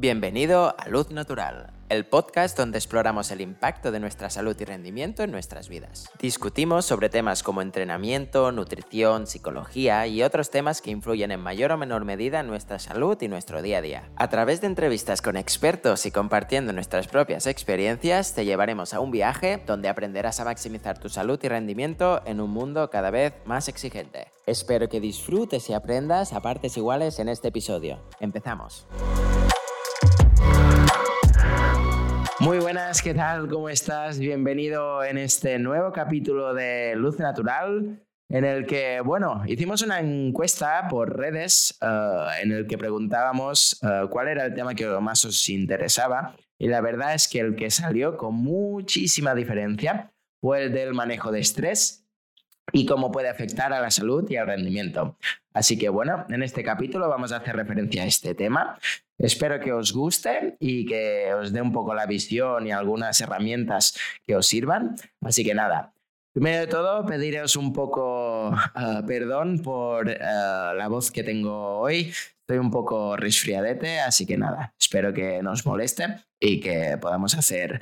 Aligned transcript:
Bienvenido 0.00 0.74
a 0.78 0.88
Luz 0.88 1.10
Natural, 1.10 1.74
el 1.90 2.06
podcast 2.06 2.56
donde 2.56 2.78
exploramos 2.78 3.30
el 3.32 3.42
impacto 3.42 3.92
de 3.92 4.00
nuestra 4.00 4.30
salud 4.30 4.56
y 4.58 4.64
rendimiento 4.64 5.22
en 5.22 5.30
nuestras 5.30 5.68
vidas. 5.68 6.08
Discutimos 6.18 6.86
sobre 6.86 7.10
temas 7.10 7.42
como 7.42 7.60
entrenamiento, 7.60 8.50
nutrición, 8.50 9.26
psicología 9.26 10.06
y 10.06 10.22
otros 10.22 10.48
temas 10.48 10.80
que 10.80 10.90
influyen 10.90 11.32
en 11.32 11.40
mayor 11.40 11.72
o 11.72 11.76
menor 11.76 12.06
medida 12.06 12.40
en 12.40 12.46
nuestra 12.46 12.78
salud 12.78 13.20
y 13.20 13.28
nuestro 13.28 13.60
día 13.60 13.76
a 13.76 13.82
día. 13.82 14.08
A 14.16 14.30
través 14.30 14.62
de 14.62 14.68
entrevistas 14.68 15.20
con 15.20 15.36
expertos 15.36 16.06
y 16.06 16.10
compartiendo 16.10 16.72
nuestras 16.72 17.06
propias 17.06 17.46
experiencias, 17.46 18.34
te 18.34 18.46
llevaremos 18.46 18.94
a 18.94 19.00
un 19.00 19.10
viaje 19.10 19.62
donde 19.66 19.90
aprenderás 19.90 20.40
a 20.40 20.46
maximizar 20.46 20.98
tu 20.98 21.10
salud 21.10 21.38
y 21.42 21.48
rendimiento 21.48 22.22
en 22.24 22.40
un 22.40 22.48
mundo 22.48 22.88
cada 22.88 23.10
vez 23.10 23.34
más 23.44 23.68
exigente. 23.68 24.28
Espero 24.46 24.88
que 24.88 24.98
disfrutes 24.98 25.68
y 25.68 25.74
aprendas 25.74 26.32
a 26.32 26.40
partes 26.40 26.78
iguales 26.78 27.18
en 27.18 27.28
este 27.28 27.48
episodio. 27.48 28.00
Empezamos. 28.18 28.86
Muy 32.40 32.58
buenas, 32.58 33.02
¿qué 33.02 33.12
tal? 33.12 33.48
¿Cómo 33.48 33.68
estás? 33.68 34.18
Bienvenido 34.18 35.04
en 35.04 35.18
este 35.18 35.58
nuevo 35.58 35.92
capítulo 35.92 36.54
de 36.54 36.94
Luz 36.96 37.18
Natural, 37.18 38.02
en 38.30 38.44
el 38.46 38.64
que, 38.64 39.02
bueno, 39.02 39.42
hicimos 39.46 39.82
una 39.82 40.00
encuesta 40.00 40.88
por 40.88 41.18
redes 41.18 41.78
eh, 41.82 42.26
en 42.42 42.52
el 42.52 42.66
que 42.66 42.78
preguntábamos 42.78 43.78
eh, 43.82 44.06
cuál 44.08 44.28
era 44.28 44.46
el 44.46 44.54
tema 44.54 44.74
que 44.74 44.86
más 44.86 45.22
os 45.26 45.46
interesaba 45.50 46.34
y 46.58 46.68
la 46.68 46.80
verdad 46.80 47.12
es 47.12 47.28
que 47.28 47.40
el 47.40 47.56
que 47.56 47.70
salió 47.70 48.16
con 48.16 48.36
muchísima 48.36 49.34
diferencia 49.34 50.10
fue 50.40 50.64
el 50.64 50.72
del 50.72 50.94
manejo 50.94 51.30
de 51.32 51.40
estrés 51.40 51.99
y 52.72 52.86
cómo 52.86 53.10
puede 53.10 53.28
afectar 53.28 53.72
a 53.72 53.80
la 53.80 53.90
salud 53.90 54.28
y 54.30 54.36
al 54.36 54.46
rendimiento. 54.46 55.16
Así 55.52 55.78
que 55.78 55.88
bueno, 55.88 56.26
en 56.28 56.42
este 56.42 56.62
capítulo 56.62 57.08
vamos 57.08 57.32
a 57.32 57.38
hacer 57.38 57.56
referencia 57.56 58.02
a 58.02 58.06
este 58.06 58.34
tema. 58.34 58.78
Espero 59.18 59.60
que 59.60 59.72
os 59.72 59.92
guste 59.92 60.56
y 60.60 60.86
que 60.86 61.34
os 61.34 61.52
dé 61.52 61.60
un 61.60 61.72
poco 61.72 61.94
la 61.94 62.06
visión 62.06 62.66
y 62.66 62.72
algunas 62.72 63.20
herramientas 63.20 63.94
que 64.26 64.36
os 64.36 64.46
sirvan. 64.46 64.96
Así 65.20 65.44
que 65.44 65.54
nada, 65.54 65.92
primero 66.32 66.60
de 66.60 66.66
todo 66.66 67.04
pediros 67.04 67.56
un 67.56 67.72
poco 67.72 68.50
uh, 68.50 69.06
perdón 69.06 69.60
por 69.60 70.08
uh, 70.08 70.74
la 70.74 70.86
voz 70.88 71.10
que 71.10 71.22
tengo 71.22 71.78
hoy. 71.78 72.12
Estoy 72.40 72.58
un 72.58 72.70
poco 72.70 73.16
resfriadete, 73.16 74.00
así 74.00 74.26
que 74.26 74.36
nada, 74.36 74.74
espero 74.78 75.12
que 75.12 75.40
no 75.40 75.52
os 75.52 75.64
moleste 75.64 76.24
y 76.40 76.60
que 76.60 76.98
podamos 77.00 77.36
hacer 77.36 77.80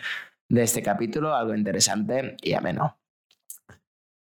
de 0.49 0.63
este 0.63 0.83
capítulo 0.83 1.35
algo 1.35 1.55
interesante 1.55 2.37
y 2.43 2.53
ameno. 2.55 2.99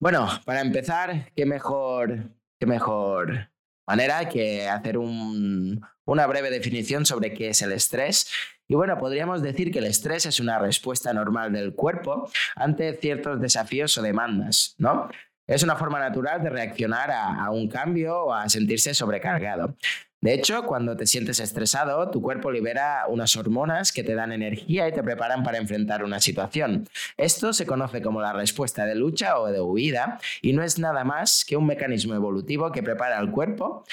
Bueno, 0.00 0.28
para 0.44 0.60
empezar, 0.60 1.30
qué 1.34 1.46
mejor, 1.46 2.30
qué 2.58 2.66
mejor 2.66 3.50
manera 3.86 4.28
que 4.28 4.68
hacer 4.68 4.98
una 4.98 6.26
breve 6.26 6.50
definición 6.50 7.06
sobre 7.06 7.32
qué 7.32 7.50
es 7.50 7.62
el 7.62 7.72
estrés. 7.72 8.28
Y 8.66 8.74
bueno, 8.74 8.98
podríamos 8.98 9.42
decir 9.42 9.70
que 9.70 9.78
el 9.78 9.86
estrés 9.86 10.26
es 10.26 10.40
una 10.40 10.58
respuesta 10.58 11.12
normal 11.12 11.52
del 11.52 11.74
cuerpo 11.74 12.30
ante 12.56 12.94
ciertos 12.94 13.40
desafíos 13.40 13.96
o 13.98 14.02
demandas, 14.02 14.74
¿no? 14.78 15.08
Es 15.46 15.62
una 15.62 15.76
forma 15.76 15.98
natural 15.98 16.42
de 16.42 16.48
reaccionar 16.48 17.10
a, 17.10 17.50
un 17.50 17.68
cambio 17.68 18.24
o 18.24 18.32
a 18.32 18.48
sentirse 18.48 18.94
sobrecargado. 18.94 19.76
De 20.24 20.32
hecho, 20.32 20.62
cuando 20.62 20.96
te 20.96 21.06
sientes 21.06 21.38
estresado, 21.38 22.10
tu 22.10 22.22
cuerpo 22.22 22.50
libera 22.50 23.04
unas 23.08 23.36
hormonas 23.36 23.92
que 23.92 24.02
te 24.02 24.14
dan 24.14 24.32
energía 24.32 24.88
y 24.88 24.92
te 24.92 25.02
preparan 25.02 25.42
para 25.42 25.58
enfrentar 25.58 26.02
una 26.02 26.18
situación. 26.18 26.88
Esto 27.18 27.52
se 27.52 27.66
conoce 27.66 28.00
como 28.00 28.22
la 28.22 28.32
respuesta 28.32 28.86
de 28.86 28.94
lucha 28.94 29.38
o 29.38 29.52
de 29.52 29.60
huida 29.60 30.18
y 30.40 30.54
no 30.54 30.62
es 30.62 30.78
nada 30.78 31.04
más 31.04 31.44
que 31.44 31.58
un 31.58 31.66
mecanismo 31.66 32.14
evolutivo 32.14 32.72
que 32.72 32.82
prepara 32.82 33.18
al 33.18 33.32
cuerpo 33.32 33.84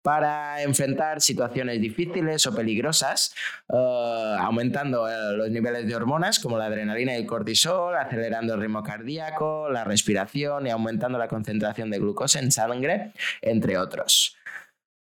para 0.00 0.62
enfrentar 0.62 1.20
situaciones 1.20 1.78
difíciles 1.82 2.46
o 2.46 2.54
peligrosas, 2.54 3.34
eh, 3.68 4.36
aumentando 4.38 5.06
eh, 5.06 5.36
los 5.36 5.50
niveles 5.50 5.86
de 5.86 5.94
hormonas 5.94 6.38
como 6.38 6.56
la 6.56 6.64
adrenalina 6.64 7.12
y 7.12 7.20
el 7.20 7.26
cortisol, 7.26 7.94
acelerando 7.94 8.54
el 8.54 8.60
ritmo 8.62 8.82
cardíaco, 8.82 9.68
la 9.68 9.84
respiración 9.84 10.66
y 10.66 10.70
aumentando 10.70 11.18
la 11.18 11.28
concentración 11.28 11.90
de 11.90 11.98
glucosa 11.98 12.38
en 12.38 12.52
sangre, 12.52 13.12
entre 13.42 13.76
otros. 13.76 14.38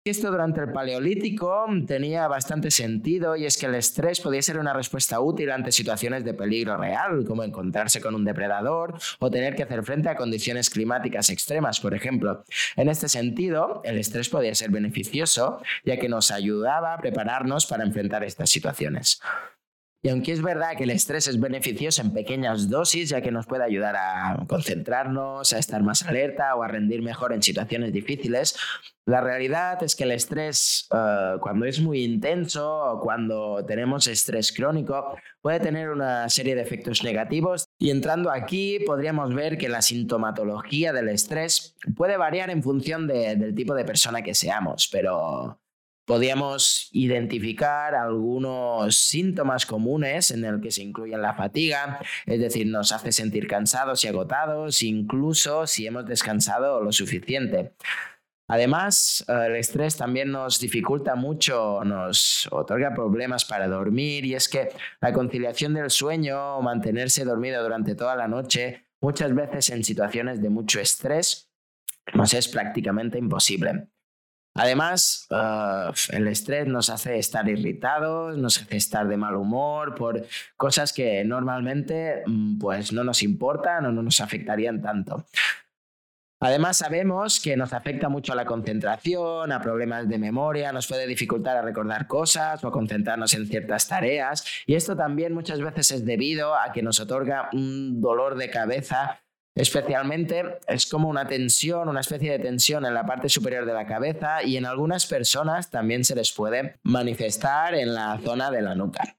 Esto 0.08 0.30
durante 0.30 0.62
el 0.62 0.72
Paleolítico 0.72 1.66
tenía 1.88 2.28
bastante 2.28 2.70
sentido 2.70 3.36
y 3.36 3.48
es 3.48 3.58
que 3.58 3.66
el 3.66 3.74
estrés 3.74 4.22
podía 4.22 4.40
ser 4.44 4.60
una 4.60 4.72
respuesta 4.72 5.20
útil 5.20 5.50
ante 5.50 5.72
situaciones 5.72 6.24
de 6.24 6.36
peligro 6.36 6.78
real, 6.78 7.26
como 7.26 7.44
encontrarse 7.44 8.02
con 8.02 8.14
un 8.14 8.24
depredador 8.24 9.00
o 9.18 9.32
tener 9.32 9.56
que 9.56 9.64
hacer 9.64 9.82
frente 9.82 10.08
a 10.08 10.16
condiciones 10.16 10.70
climáticas 10.70 11.32
extremas, 11.32 11.80
por 11.80 11.96
ejemplo. 11.96 12.44
En 12.76 12.88
este 12.88 13.10
sentido, 13.10 13.82
el 13.84 13.98
estrés 13.98 14.30
podía 14.30 14.54
ser 14.54 14.70
beneficioso, 14.70 15.64
ya 15.84 15.98
que 15.98 16.08
nos 16.08 16.30
ayudaba 16.30 16.94
a 16.94 17.00
prepararnos 17.00 17.66
para 17.66 17.84
enfrentar 17.84 18.24
estas 18.24 18.52
situaciones. 18.52 19.20
Y 20.06 20.10
aunque 20.10 20.34
es 20.34 20.44
verdad 20.44 20.78
que 20.78 20.84
el 20.84 20.92
estrés 20.92 21.28
es 21.28 21.40
beneficioso 21.40 22.00
en 22.04 22.14
pequeñas 22.14 22.70
dosis, 22.70 23.10
ya 23.10 23.22
que 23.22 23.32
nos 23.32 23.48
puede 23.48 23.64
ayudar 23.64 23.96
a 23.96 24.46
concentrarnos, 24.48 25.52
a 25.52 25.58
estar 25.58 25.82
más 25.82 26.04
alerta 26.04 26.54
o 26.54 26.62
a 26.62 26.68
rendir 26.68 27.02
mejor 27.02 27.34
en 27.34 27.42
situaciones 27.42 27.92
difíciles, 27.92 28.56
la 29.08 29.22
realidad 29.22 29.82
es 29.82 29.96
que 29.96 30.04
el 30.04 30.12
estrés, 30.12 30.88
eh, 30.94 31.38
cuando 31.40 31.66
es 31.66 31.82
muy 31.82 32.04
intenso 32.04 32.72
o 32.72 33.00
cuando 33.00 33.66
tenemos 33.66 34.06
estrés 34.06 34.52
crónico, 34.52 35.18
puede 35.42 35.60
tener 35.60 35.90
una 35.90 36.30
serie 36.30 36.54
de 36.54 36.62
efectos 36.62 37.04
negativos. 37.04 37.66
Y 37.80 37.90
entrando 37.90 38.30
aquí, 38.30 38.78
podríamos 38.86 39.34
ver 39.34 39.58
que 39.58 39.70
la 39.70 39.82
sintomatología 39.82 40.94
del 40.94 41.10
estrés 41.10 41.76
puede 41.96 42.16
variar 42.16 42.52
en 42.52 42.62
función 42.62 43.08
del 43.08 43.56
tipo 43.56 43.74
de 43.74 43.86
persona 43.86 44.22
que 44.22 44.36
seamos, 44.36 44.88
pero 44.92 45.60
Podríamos 46.06 46.90
identificar 46.92 47.96
algunos 47.96 48.96
síntomas 48.96 49.66
comunes 49.66 50.30
en 50.30 50.46
el 50.46 50.62
que 50.62 50.70
se 50.70 50.84
incluyen 50.84 51.22
la 51.22 51.34
fatiga, 51.34 52.00
es 52.28 52.40
decir, 52.40 52.68
nos 52.68 52.92
hace 52.92 53.12
sentir 53.12 53.48
cansados 53.48 54.04
y 54.04 54.08
agotados, 54.08 54.84
incluso 54.84 55.66
si 55.66 55.88
hemos 55.88 56.06
descansado 56.06 56.82
lo 56.82 56.92
suficiente. 56.92 57.74
Además, 58.48 59.26
el 59.28 59.56
estrés 59.56 59.98
también 59.98 60.32
nos 60.32 60.60
dificulta 60.60 61.16
mucho, 61.16 61.84
nos 61.84 62.48
otorga 62.52 62.94
problemas 62.94 63.44
para 63.44 63.68
dormir 63.68 64.24
y 64.26 64.36
es 64.36 64.48
que 64.48 64.70
la 65.02 65.12
conciliación 65.12 65.74
del 65.74 65.90
sueño 65.90 66.58
o 66.58 66.62
mantenerse 66.62 67.26
dormido 67.26 67.64
durante 67.64 67.96
toda 67.96 68.16
la 68.16 68.28
noche, 68.28 68.86
muchas 69.02 69.34
veces 69.34 69.72
en 69.72 69.84
situaciones 69.84 70.44
de 70.44 70.50
mucho 70.50 70.80
estrés, 70.80 71.50
nos 72.14 72.36
es 72.36 72.48
prácticamente 72.48 73.18
imposible. 73.18 73.88
Además, 74.58 75.28
ah, 75.32 75.92
el 76.12 76.28
estrés 76.28 76.66
nos 76.66 76.90
hace 76.90 77.20
estar 77.20 77.48
irritados, 77.50 78.38
nos 78.38 78.62
hace 78.62 78.78
estar 78.78 79.06
de 79.06 79.18
mal 79.18 79.36
humor 79.36 79.96
por 79.96 80.26
cosas 80.56 80.94
que 80.94 81.26
normalmente 81.26 82.24
mm, 82.26 82.58
pues, 82.58 82.94
no 82.94 83.04
nos 83.04 83.22
importan 83.22 83.86
o 83.86 83.92
no 83.92 84.02
nos 84.02 84.22
afectarían 84.22 84.82
tanto. 84.82 85.26
Además, 86.40 86.78
sabemos 86.78 87.40
que 87.42 87.58
nos 87.58 87.74
afecta 87.74 88.08
mucho 88.08 88.32
a 88.32 88.36
la 88.36 88.46
concentración, 88.46 89.52
a 89.52 89.62
problemas 89.62 90.08
de 90.08 90.20
memoria, 90.20 90.72
nos 90.72 90.88
puede 90.88 91.08
dificultar 91.08 91.58
a 91.58 91.62
recordar 91.62 92.08
cosas 92.08 92.64
o 92.64 92.68
a 92.68 92.72
concentrarnos 92.72 93.34
en 93.34 93.48
ciertas 93.48 93.88
tareas. 93.88 94.46
Y 94.66 94.76
esto 94.76 94.96
también 94.96 95.34
muchas 95.34 95.60
veces 95.60 95.92
es 95.92 96.06
debido 96.06 96.56
a 96.56 96.72
que 96.72 96.82
nos 96.84 97.00
otorga 97.00 97.50
un 97.52 98.00
dolor 98.00 98.36
de 98.36 98.50
cabeza 98.50 99.22
Especialmente 99.56 100.44
es 100.68 100.86
como 100.86 101.08
una 101.08 101.26
tensión, 101.28 101.88
una 101.88 102.02
especie 102.02 102.32
de 102.34 102.40
tensión 102.40 102.86
en 102.86 102.94
la 102.94 103.06
parte 103.06 103.30
superior 103.30 103.66
de 103.66 103.74
la 103.74 103.88
cabeza 103.88 104.44
y 104.44 104.58
en 104.58 104.66
algunas 104.66 105.06
personas 105.06 105.72
también 105.72 106.04
se 106.04 106.14
les 106.14 106.34
puede 106.34 106.76
manifestar 106.84 107.74
en 107.74 107.94
la 107.94 108.20
zona 108.22 108.52
de 108.52 108.62
la 108.62 108.76
nuca. 108.76 109.16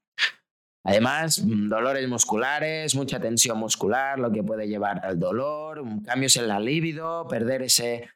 Además, 0.85 1.43
mm, 1.43 1.69
dolores 1.71 2.07
musculares, 2.07 2.95
mucha 2.95 3.19
tensión 3.19 3.59
muscular, 3.59 4.19
lo 4.19 4.31
que 4.31 4.43
puede 4.43 4.69
llevar 4.69 5.05
al 5.05 5.19
dolor, 5.19 5.83
mm, 5.83 6.05
cambios 6.05 6.37
en 6.37 6.49
la 6.49 6.61
libido, 6.61 7.27
perder 7.27 7.63
ese 7.63 8.09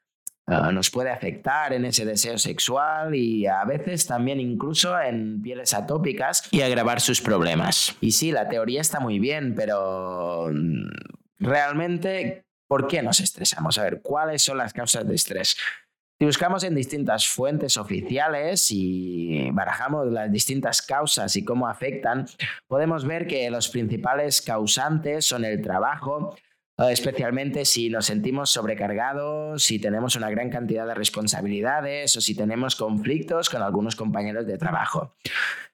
ah, 0.47 0.71
nos 0.73 0.91
puede 0.91 1.11
afectar 1.11 1.73
en 1.73 1.85
ese 1.85 2.05
deseo 2.05 2.37
sexual 2.37 3.15
y 3.15 3.47
a 3.47 3.65
veces 3.65 4.07
también 4.07 4.41
incluso 4.41 5.01
en 5.01 5.41
pieles 5.41 5.73
atópicas 5.73 6.49
y 6.51 6.61
agravar 6.61 7.01
sus 7.01 7.21
problemas. 7.21 7.97
Y 8.01 8.13
sí, 8.13 8.31
la 8.31 8.49
teoría 8.49 8.81
está 8.81 9.01
muy 9.01 9.19
bien, 9.19 9.55
pero 9.55 10.51
mm, 10.53 10.89
realmente, 11.41 12.45
¿por 12.69 12.87
qué 12.87 13.03
nos 13.03 13.19
estresamos? 13.19 13.79
A 13.79 13.85
ver, 13.85 14.01
¿cuáles 14.03 14.43
son 14.43 14.59
las 14.59 14.73
causas 14.73 15.09
de 15.09 15.15
estrés? 15.15 15.57
Si 16.19 16.27
buscamos 16.27 16.65
en 16.65 16.75
distintas 16.75 17.27
fuentes 17.27 17.79
oficiales 17.79 18.71
y 18.71 19.51
barajamos 19.53 20.07
las 20.13 20.31
distintas 20.31 20.83
causas 20.83 21.35
y 21.35 21.45
cómo 21.47 21.67
afectan, 21.67 22.27
podemos 22.69 23.07
ver 23.07 23.27
que 23.27 23.51
los 23.51 23.71
principales 23.71 24.43
causantes 24.43 25.25
son 25.25 25.47
el 25.47 25.63
trabajo, 25.63 26.37
especialmente 26.89 27.65
si 27.65 27.91
nos 27.91 28.07
sentimos 28.07 28.51
sobrecargados, 28.51 29.63
si 29.65 29.79
tenemos 29.79 30.17
una 30.17 30.31
gran 30.31 30.51
cantidad 30.51 30.87
de 30.87 30.95
responsabilidades 30.95 32.17
o 32.17 32.21
si 32.21 32.35
tenemos 32.35 32.77
conflictos 32.77 33.51
con 33.51 33.63
algunos 33.63 33.97
compañeros 33.97 34.47
de 34.47 34.57
trabajo. 34.57 35.15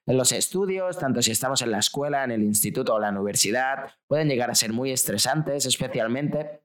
En 0.06 0.16
los 0.16 0.32
estudios, 0.32 0.98
tanto 0.98 1.22
si 1.22 1.32
estamos 1.32 1.62
en 1.62 1.70
la 1.70 1.78
escuela, 1.78 2.24
en 2.24 2.30
el 2.30 2.42
instituto 2.42 2.94
o 2.94 2.98
la 2.98 3.10
universidad, 3.10 3.92
pueden 4.06 4.28
llegar 4.28 4.50
a 4.50 4.54
ser 4.54 4.72
muy 4.72 4.92
estresantes, 4.92 5.66
especialmente 5.66 6.62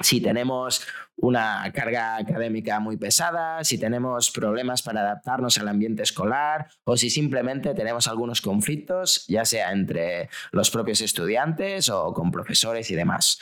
si 0.00 0.20
tenemos 0.20 0.86
una 1.16 1.70
carga 1.72 2.16
académica 2.16 2.78
muy 2.80 2.96
pesada, 2.96 3.64
si 3.64 3.78
tenemos 3.78 4.30
problemas 4.30 4.82
para 4.82 5.00
adaptarnos 5.00 5.56
al 5.58 5.68
ambiente 5.68 6.02
escolar 6.02 6.68
o 6.84 6.96
si 6.96 7.08
simplemente 7.08 7.74
tenemos 7.74 8.06
algunos 8.06 8.42
conflictos, 8.42 9.26
ya 9.26 9.44
sea 9.44 9.72
entre 9.72 10.28
los 10.52 10.70
propios 10.70 11.00
estudiantes 11.00 11.88
o 11.88 12.12
con 12.12 12.30
profesores 12.30 12.90
y 12.90 12.94
demás. 12.94 13.38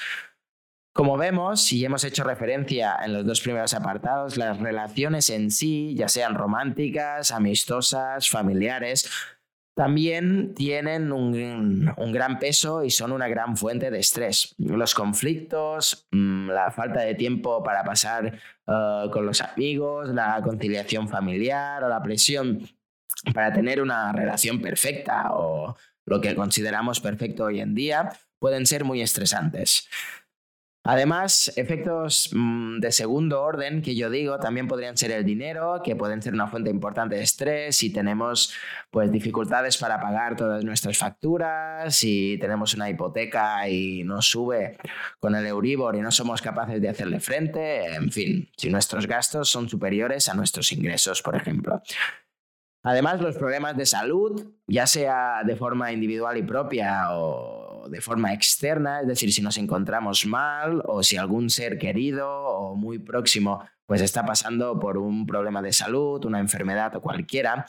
Como 0.95 1.17
vemos, 1.17 1.73
y 1.73 1.85
hemos 1.85 2.05
hecho 2.05 2.23
referencia 2.23 2.97
en 3.05 3.15
los 3.15 3.27
dos 3.27 3.41
primeros 3.41 3.75
apartados, 3.75 4.37
las 4.37 4.61
relaciones 4.61 5.29
en 5.29 5.51
sí, 5.51 5.93
ya 5.97 6.07
sean 6.07 6.37
románticas, 6.37 7.33
amistosas, 7.33 8.31
familiares, 8.31 9.11
también 9.75 10.55
tienen 10.55 11.11
un, 11.11 11.93
gran 12.13 12.39
peso 12.39 12.85
y 12.85 12.91
son 12.91 13.11
una 13.11 13.27
gran 13.27 13.57
fuente 13.57 13.91
de 13.91 13.99
estrés. 13.99 14.55
Los 14.57 14.95
conflictos, 14.95 16.07
mm, 16.13 16.51
la 16.51 16.71
falta 16.71 17.01
de 17.01 17.17
tiempo 17.17 17.65
para 17.65 17.83
pasar 17.83 18.27
eh, 18.29 19.07
con 19.13 19.27
los 19.27 19.41
amigos, 19.41 20.11
la 20.11 20.41
conciliación 20.45 21.09
familiar 21.09 21.83
o 21.83 21.89
la 21.89 22.01
presión 22.05 22.69
para 23.35 23.53
tener 23.53 23.83
una 23.83 24.13
relación 24.13 24.63
perfecta 24.63 25.33
o 25.33 25.77
lo 26.07 26.21
que 26.21 26.37
consideramos 26.37 27.01
perfecto 27.01 27.47
hoy 27.47 27.59
en 27.59 27.75
día, 27.75 28.11
pueden 28.39 28.65
ser 28.65 28.85
muy 28.85 29.03
estresantes. 29.03 29.89
Además, 30.87 31.51
efectos 31.57 32.29
mm, 32.35 32.79
de 32.79 32.93
segundo 32.93 33.43
orden 33.43 33.81
que 33.81 33.95
yo 33.95 34.11
digo 34.11 34.39
también 34.39 34.69
podrían 34.69 34.99
ser 34.99 35.13
el 35.13 35.25
dinero, 35.25 35.81
que 35.83 35.97
pueden 35.97 36.21
ser 36.21 36.35
una 36.35 36.47
fuente 36.47 36.69
importante 36.69 37.17
de 37.17 37.23
estrés 37.23 37.77
si 37.77 37.91
tenemos 37.91 38.53
pues 38.91 39.11
dificultades 39.11 39.79
para 39.79 39.99
pagar 39.99 40.37
todas 40.37 40.63
nuestras 40.63 40.99
facturas, 40.99 41.97
si 41.97 42.37
tenemos 42.39 42.75
una 42.75 42.91
hipoteca 42.91 43.67
y 43.67 44.05
no 44.05 44.21
sube 44.21 44.77
con 45.19 45.35
el 45.35 45.47
Euribor 45.47 45.97
y 45.97 46.03
no 46.03 46.11
somos 46.11 46.43
capaces 46.43 46.83
de 46.83 46.91
hacerle 46.91 47.19
frente, 47.19 47.95
en 47.95 48.13
fin, 48.13 48.51
si 48.55 48.69
nuestros 48.69 49.07
gastos 49.07 49.49
son 49.49 49.71
superiores 49.71 50.29
a 50.29 50.35
nuestros 50.35 50.71
ingresos, 50.71 51.23
por 51.23 51.35
ejemplo. 51.35 51.81
Además, 52.83 53.23
los 53.23 53.39
problemas 53.39 53.75
de 53.79 53.87
salud, 53.87 54.53
ya 54.67 54.87
sea 54.87 55.41
de 55.47 55.57
forma 55.57 55.93
individual 55.93 56.37
y 56.37 56.43
propia 56.43 57.07
o 57.13 57.64
de 57.89 58.01
forma 58.01 58.33
externa, 58.33 59.01
es 59.01 59.07
decir, 59.07 59.33
si 59.33 59.43
nos 59.43 59.57
encontramos 59.57 60.27
mal 60.27 60.83
o 60.87 61.03
si 61.03 61.17
algún 61.17 61.51
ser 61.51 61.79
querido 61.79 62.29
o 62.29 62.75
muy 62.77 62.99
próximo 62.99 63.65
pues 63.87 64.01
está 64.01 64.25
pasando 64.25 64.79
por 64.79 64.97
un 64.97 65.27
problema 65.27 65.61
de 65.61 65.73
salud, 65.73 66.25
una 66.25 66.41
enfermedad 66.41 66.97
o 66.97 67.03
cualquiera, 67.03 67.67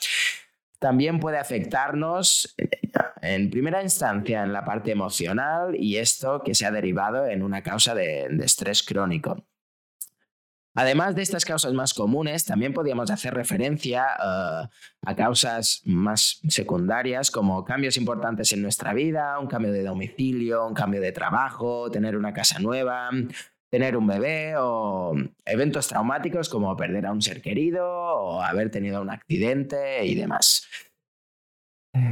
también 0.80 1.20
puede 1.20 1.38
afectarnos 1.38 2.54
eh, 2.58 2.70
en 3.22 3.50
primera 3.50 3.82
instancia 3.82 4.44
en 4.44 4.54
la 4.54 4.64
parte 4.64 4.92
emocional 4.92 5.76
y 5.76 5.98
esto 5.98 6.42
que 6.44 6.56
se 6.56 6.66
ha 6.66 6.72
derivado 6.72 7.26
en 7.28 7.44
una 7.44 7.62
causa 7.62 7.96
de, 7.96 8.28
de 8.30 8.46
estrés 8.46 8.84
crónico. 8.84 9.46
Además 10.76 11.16
de 11.16 11.22
estas 11.22 11.46
causas 11.46 11.74
más 11.74 11.94
comunes, 11.94 12.44
también 12.44 12.74
podríamos 12.74 13.10
hacer 13.10 13.34
referencia 13.34 14.06
eh, 14.22 14.68
a 15.06 15.16
causas 15.16 15.82
más 15.86 16.42
secundarias 16.50 17.32
como 17.32 17.64
cambios 17.64 17.96
importantes 17.96 18.52
en 18.52 18.62
nuestra 18.62 18.94
vida, 18.94 19.40
un 19.40 19.48
cambio 19.48 19.72
de 19.72 19.84
domicilio, 19.84 20.68
un 20.68 20.74
cambio 20.74 21.00
de 21.00 21.14
trabajo, 21.14 21.90
tener 21.90 22.18
una 22.18 22.34
casa 22.34 22.60
nueva, 22.60 23.10
tener 23.70 23.96
un 23.96 24.06
bebé 24.06 24.56
o 24.58 25.16
eventos 25.46 25.88
traumáticos 25.88 26.50
como 26.50 26.76
perder 26.76 27.06
a 27.06 27.14
un 27.14 27.22
ser 27.22 27.42
querido 27.42 27.88
o 27.88 28.42
haber 28.42 28.70
tenido 28.70 29.02
un 29.02 29.10
accidente 29.10 30.06
y 30.06 30.16
demás. 30.16 30.68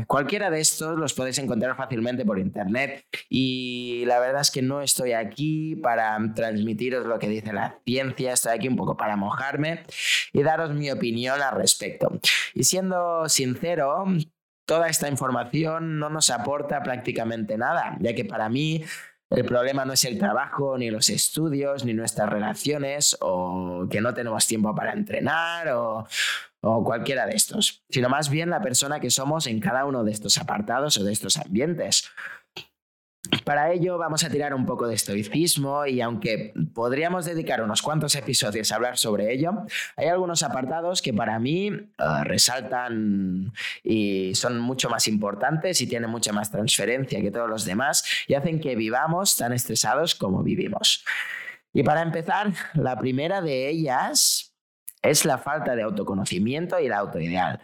Cualquiera 0.07 0.50
de 0.50 0.59
estos 0.59 0.97
los 0.97 1.13
podéis 1.13 1.38
encontrar 1.39 1.75
fácilmente 1.75 2.25
por 2.25 2.39
internet 2.39 3.06
y 3.30 4.03
la 4.06 4.19
verdad 4.19 4.41
es 4.41 4.51
que 4.51 4.62
no 4.62 4.81
estoy 4.81 5.13
aquí 5.13 5.75
para 5.75 6.18
transmitiros 6.33 7.06
lo 7.06 7.19
que 7.19 7.27
dice 7.27 7.53
la 7.53 7.80
ciencia, 7.85 8.33
estoy 8.33 8.53
aquí 8.53 8.68
un 8.68 8.75
poco 8.75 8.95
para 8.95 9.15
mojarme 9.15 9.83
y 10.31 10.44
daros 10.44 10.71
mi 10.71 10.89
opinión 10.91 11.41
al 11.41 11.56
respecto. 11.56 12.19
Y 12.53 12.63
siendo 12.63 13.27
sincero, 13.27 14.06
toda 14.65 14.88
esta 14.88 15.09
información 15.09 16.00
no 16.00 16.09
nos 16.09 16.30
aporta 16.30 16.81
prácticamente 16.81 17.57
nada, 17.57 17.97
ya 18.00 18.13
que 18.13 18.25
para 18.25 18.50
mí 18.50 18.83
el 19.30 19.45
problema 19.45 19.83
no 19.83 19.94
es 19.94 20.06
el 20.06 20.19
trabajo, 20.19 20.77
ni 20.77 20.91
los 20.91 21.09
estudios, 21.09 21.85
ni 21.85 21.94
nuestras 21.94 22.30
relaciones, 22.30 23.18
o 23.19 23.88
que 23.89 24.00
no 24.00 24.13
tenemos 24.13 24.45
tiempo 24.45 24.75
para 24.75 24.94
entrenar, 24.94 25.69
o, 25.69 26.06
cualquiera 26.63 27.25
de 27.25 27.36
estos, 27.36 27.83
sino 27.89 28.10
más 28.10 28.30
bien 28.30 28.50
la 28.50 28.62
persona 28.62 29.00
que 29.00 29.10
somos 29.10 29.48
en 29.48 29.60
cada 29.60 29.86
uno 29.86 30.04
de 30.04 30.12
estos 30.12 30.38
apartados 30.38 30.98
o 30.98 31.04
de 31.04 31.12
estos 31.12 31.38
ambientes. 31.38 32.10
Para 33.45 33.71
ello 33.71 33.98
vamos 33.98 34.24
a 34.24 34.30
tirar 34.30 34.54
un 34.54 34.65
poco 34.65 34.88
de 34.88 34.95
estoicismo 34.95 35.86
y 35.86 36.01
aunque 36.01 36.54
podríamos 36.74 37.25
dedicar 37.25 37.62
unos 37.62 37.81
cuantos 37.81 38.15
episodios 38.15 38.71
a 38.71 38.75
hablar 38.75 38.98
sobre 38.98 39.33
ello, 39.33 39.65
hay 39.95 40.07
algunos 40.07 40.44
apartados 40.44 41.01
que 41.01 41.13
para 41.13 41.39
mí 41.39 41.68
eh, 41.68 42.24
resaltan 42.24 43.54
y 43.83 44.36
son 44.36 44.59
mucho 44.59 44.89
más 44.89 45.07
importantes 45.07 45.81
y 45.81 45.88
tienen 45.88 46.09
mucha 46.09 46.33
más 46.33 46.51
transferencia 46.51 47.21
que 47.21 47.31
todos 47.31 47.50
los 47.50 47.66
demás 47.66 48.06
y 48.27 48.36
hacen 48.36 48.59
que 48.59 48.75
vivamos 48.75 49.38
tan 49.38 49.54
estresados 49.54 50.16
como 50.16 50.44
vivimos. 50.44 51.04
Y 51.74 51.83
para 51.83 52.01
empezar, 52.01 52.54
la 52.74 52.98
primera 53.00 53.42
de 53.42 53.69
ellas 53.69 54.53
es 55.04 55.26
la 55.26 55.38
falta 55.38 55.76
de 55.76 55.84
autoconocimiento 55.84 56.80
y 56.80 56.88
el 56.88 56.94
autoideal. 56.94 57.62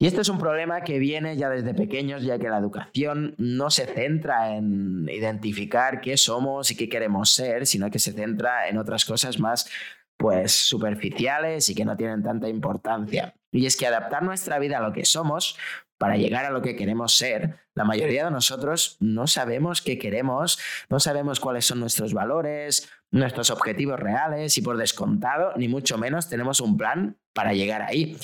Y 0.00 0.06
esto 0.06 0.20
es 0.20 0.28
un 0.28 0.38
problema 0.38 0.82
que 0.82 1.00
viene 1.00 1.36
ya 1.36 1.50
desde 1.50 1.74
pequeños, 1.74 2.22
ya 2.22 2.38
que 2.38 2.48
la 2.48 2.58
educación 2.58 3.34
no 3.36 3.68
se 3.68 3.86
centra 3.86 4.54
en 4.54 5.08
identificar 5.08 6.00
qué 6.00 6.16
somos 6.16 6.70
y 6.70 6.76
qué 6.76 6.88
queremos 6.88 7.30
ser, 7.30 7.66
sino 7.66 7.90
que 7.90 7.98
se 7.98 8.12
centra 8.12 8.68
en 8.68 8.78
otras 8.78 9.04
cosas 9.04 9.40
más 9.40 9.68
pues 10.16 10.52
superficiales 10.52 11.68
y 11.68 11.74
que 11.74 11.84
no 11.84 11.96
tienen 11.96 12.22
tanta 12.22 12.48
importancia. 12.48 13.34
Y 13.50 13.66
es 13.66 13.76
que 13.76 13.86
adaptar 13.86 14.22
nuestra 14.22 14.60
vida 14.60 14.78
a 14.78 14.82
lo 14.82 14.92
que 14.92 15.04
somos 15.04 15.56
para 15.96 16.16
llegar 16.16 16.44
a 16.44 16.50
lo 16.50 16.62
que 16.62 16.76
queremos 16.76 17.16
ser, 17.16 17.56
la 17.74 17.84
mayoría 17.84 18.24
de 18.24 18.30
nosotros 18.30 18.96
no 19.00 19.26
sabemos 19.26 19.82
qué 19.82 19.98
queremos, 19.98 20.58
no 20.88 21.00
sabemos 21.00 21.40
cuáles 21.40 21.66
son 21.66 21.80
nuestros 21.80 22.14
valores, 22.14 22.88
nuestros 23.10 23.50
objetivos 23.50 23.98
reales 23.98 24.56
y 24.58 24.62
por 24.62 24.76
descontado, 24.76 25.52
ni 25.56 25.68
mucho 25.68 25.98
menos 25.98 26.28
tenemos 26.28 26.60
un 26.60 26.76
plan 26.76 27.16
para 27.32 27.52
llegar 27.52 27.82
ahí. 27.82 28.16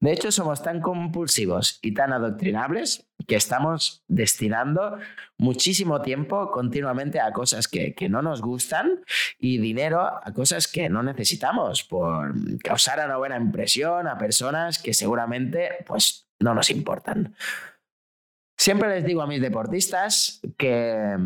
De 0.00 0.12
hecho, 0.12 0.32
somos 0.32 0.62
tan 0.62 0.80
compulsivos 0.80 1.78
y 1.82 1.92
tan 1.92 2.12
adoctrinables 2.12 3.06
que 3.26 3.36
estamos 3.36 4.02
destinando 4.08 4.98
muchísimo 5.36 6.00
tiempo 6.00 6.50
continuamente 6.50 7.20
a 7.20 7.32
cosas 7.32 7.68
que, 7.68 7.94
que, 7.94 8.08
no 8.08 8.22
nos 8.22 8.40
gustan 8.40 9.00
y 9.38 9.58
dinero 9.58 10.00
a 10.00 10.32
cosas 10.32 10.68
que 10.68 10.88
no 10.88 11.02
necesitamos 11.02 11.84
por 11.84 12.34
causar 12.62 13.04
una 13.04 13.18
buena 13.18 13.36
impresión 13.36 14.08
a 14.08 14.16
personas 14.16 14.78
que 14.78 14.94
seguramente 14.94 15.84
pues, 15.86 16.28
no 16.38 16.54
nos 16.54 16.70
importan. 16.70 17.34
Siempre 18.56 18.88
les 18.88 19.04
digo 19.04 19.20
a 19.22 19.26
mis 19.26 19.40
deportistas 19.40 20.40
que 20.56 21.16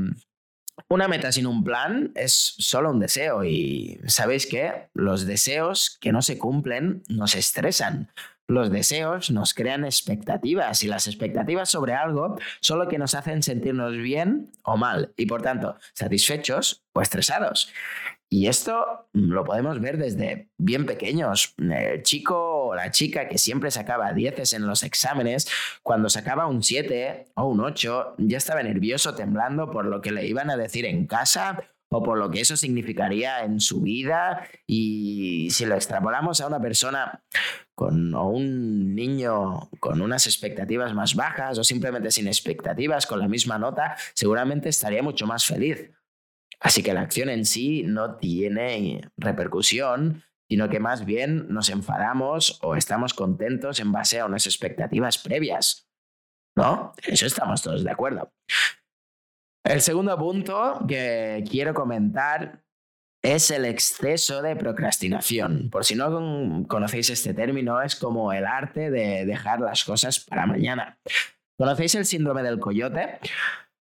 una 0.88 1.08
meta 1.08 1.32
sin 1.32 1.46
un 1.46 1.64
plan 1.64 2.12
es 2.14 2.54
solo 2.58 2.90
un 2.90 3.00
deseo 3.00 3.44
y 3.44 4.00
sabéis 4.06 4.46
que 4.46 4.88
los 4.92 5.26
deseos 5.26 5.96
que 6.00 6.12
no 6.12 6.22
se 6.22 6.38
cumplen 6.38 7.02
nos 7.08 7.34
estresan. 7.34 8.10
Los 8.46 8.70
deseos 8.70 9.30
nos 9.30 9.54
crean 9.54 9.86
expectativas 9.86 10.84
y 10.84 10.88
las 10.88 11.06
expectativas 11.06 11.70
sobre 11.70 11.94
algo 11.94 12.36
son 12.60 12.78
lo 12.78 12.88
que 12.88 12.98
nos 12.98 13.14
hacen 13.14 13.42
sentirnos 13.42 13.96
bien 13.96 14.50
o 14.62 14.76
mal 14.76 15.14
y 15.16 15.24
por 15.24 15.40
tanto 15.40 15.76
satisfechos 15.94 16.84
o 16.92 17.00
estresados. 17.00 17.72
Y 18.30 18.48
esto 18.48 19.08
lo 19.12 19.44
podemos 19.44 19.80
ver 19.80 19.96
desde 19.96 20.48
bien 20.58 20.86
pequeños. 20.86 21.54
El 21.58 22.02
chico 22.02 22.66
o 22.66 22.74
la 22.74 22.90
chica 22.90 23.28
que 23.28 23.38
siempre 23.38 23.70
sacaba 23.70 24.12
dieces 24.12 24.52
en 24.54 24.66
los 24.66 24.82
exámenes, 24.82 25.48
cuando 25.82 26.08
sacaba 26.08 26.46
un 26.46 26.62
7 26.62 27.26
o 27.36 27.46
un 27.46 27.60
8, 27.60 28.16
ya 28.18 28.38
estaba 28.38 28.62
nervioso, 28.62 29.14
temblando 29.14 29.70
por 29.70 29.86
lo 29.86 30.00
que 30.00 30.10
le 30.10 30.26
iban 30.26 30.50
a 30.50 30.56
decir 30.56 30.84
en 30.84 31.06
casa 31.06 31.62
o 31.90 32.02
por 32.02 32.18
lo 32.18 32.30
que 32.30 32.40
eso 32.40 32.56
significaría 32.56 33.44
en 33.44 33.60
su 33.60 33.80
vida. 33.80 34.48
Y 34.66 35.48
si 35.50 35.64
lo 35.64 35.76
extrapolamos 35.76 36.40
a 36.40 36.48
una 36.48 36.60
persona 36.60 37.22
con, 37.74 38.14
o 38.14 38.28
un 38.28 38.94
niño 38.94 39.70
con 39.80 40.00
unas 40.00 40.26
expectativas 40.26 40.92
más 40.94 41.14
bajas 41.14 41.58
o 41.58 41.64
simplemente 41.64 42.10
sin 42.10 42.26
expectativas, 42.26 43.06
con 43.06 43.20
la 43.20 43.28
misma 43.28 43.58
nota, 43.58 43.96
seguramente 44.14 44.68
estaría 44.70 45.02
mucho 45.02 45.26
más 45.26 45.46
feliz. 45.46 45.92
Así 46.64 46.82
que 46.82 46.94
la 46.94 47.02
acción 47.02 47.28
en 47.28 47.44
sí 47.44 47.82
no 47.82 48.16
tiene 48.16 49.02
repercusión, 49.18 50.24
sino 50.48 50.70
que 50.70 50.80
más 50.80 51.04
bien 51.04 51.46
nos 51.48 51.68
enfadamos 51.68 52.58
o 52.62 52.74
estamos 52.74 53.12
contentos 53.12 53.80
en 53.80 53.92
base 53.92 54.18
a 54.18 54.24
unas 54.24 54.46
expectativas 54.46 55.18
previas. 55.18 55.90
¿No? 56.56 56.94
Eso 57.02 57.26
estamos 57.26 57.60
todos 57.60 57.84
de 57.84 57.90
acuerdo. 57.90 58.32
El 59.62 59.82
segundo 59.82 60.16
punto 60.16 60.80
que 60.88 61.44
quiero 61.50 61.74
comentar 61.74 62.64
es 63.22 63.50
el 63.50 63.66
exceso 63.66 64.40
de 64.40 64.56
procrastinación. 64.56 65.68
Por 65.70 65.84
si 65.84 65.94
no 65.94 66.66
conocéis 66.66 67.10
este 67.10 67.34
término, 67.34 67.82
es 67.82 67.94
como 67.94 68.32
el 68.32 68.46
arte 68.46 68.90
de 68.90 69.26
dejar 69.26 69.60
las 69.60 69.84
cosas 69.84 70.20
para 70.20 70.46
mañana. 70.46 70.98
¿Conocéis 71.58 71.94
el 71.94 72.06
síndrome 72.06 72.42
del 72.42 72.58
coyote? 72.58 73.18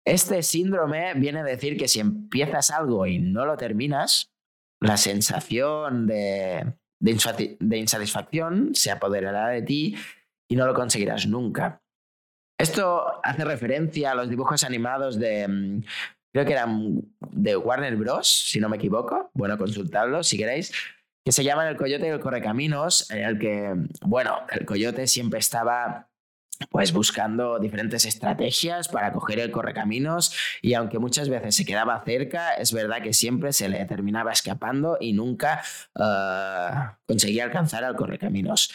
Este 0.07 0.43
síndrome 0.43 1.15
viene 1.15 1.41
a 1.41 1.45
decir 1.45 1.77
que 1.77 1.89
si 1.89 2.01
empiezas 2.01 2.71
algo 2.71 3.07
y 3.07 3.19
no 3.19 3.47
lo 3.47 3.57
terminas, 3.57 4.33
la 4.81 4.97
sensación 4.97 6.07
de, 6.07 6.75
de 7.01 7.77
insatisfacción 7.79 8.75
se 8.75 8.91
apoderará 8.91 9.49
de 9.49 9.63
ti 9.63 9.97
y 10.49 10.57
no 10.57 10.67
lo 10.67 10.75
conseguirás 10.75 11.27
nunca. 11.27 11.83
Esto 12.59 13.21
hace 13.25 13.45
referencia 13.45 14.13
a 14.13 14.15
los 14.15 14.29
dibujos 14.29 14.63
animados 14.63 15.19
de, 15.19 15.49
mm, 15.49 15.85
creo 16.33 16.45
que 16.45 16.53
eran 16.53 17.03
de 17.31 17.57
Warner 17.57 17.97
Bros., 17.97 18.29
si 18.29 18.61
no 18.61 18.69
me 18.69 18.77
equivoco. 18.77 19.31
Bueno, 19.35 19.59
consultadlo 19.59 20.23
si 20.23 20.37
queréis. 20.37 20.73
Que 21.25 21.33
se 21.33 21.43
llaman 21.43 21.69
El 21.69 21.77
Coyote 21.77 22.07
y 22.07 22.11
el 22.11 22.21
Correcaminos, 22.21 23.11
en 23.11 23.25
el 23.25 23.39
que, 23.39 23.75
bueno, 24.03 24.41
el 24.51 24.67
coyote 24.67 25.07
siempre 25.07 25.39
estaba 25.39 26.11
pues 26.71 26.93
buscando 26.93 27.59
diferentes 27.59 28.05
estrategias 28.07 28.89
para 28.89 29.13
coger 29.13 29.41
el 29.41 29.51
correcaminos 29.51 30.35
y 30.63 30.75
aunque 30.75 30.99
muchas 30.99 31.29
veces 31.29 31.55
se 31.55 31.65
quedaba 31.65 32.03
cerca, 32.05 32.55
es 32.55 32.73
verdad 32.73 33.03
que 33.03 33.13
siempre 33.13 33.53
se 33.53 33.69
le 33.69 33.85
terminaba 33.87 34.33
escapando 34.33 34.97
y 35.01 35.13
nunca 35.13 35.63
eh, 35.99 36.71
conseguía 37.07 37.45
alcanzar 37.45 37.85
al 37.85 37.97
correcaminos. 37.97 38.71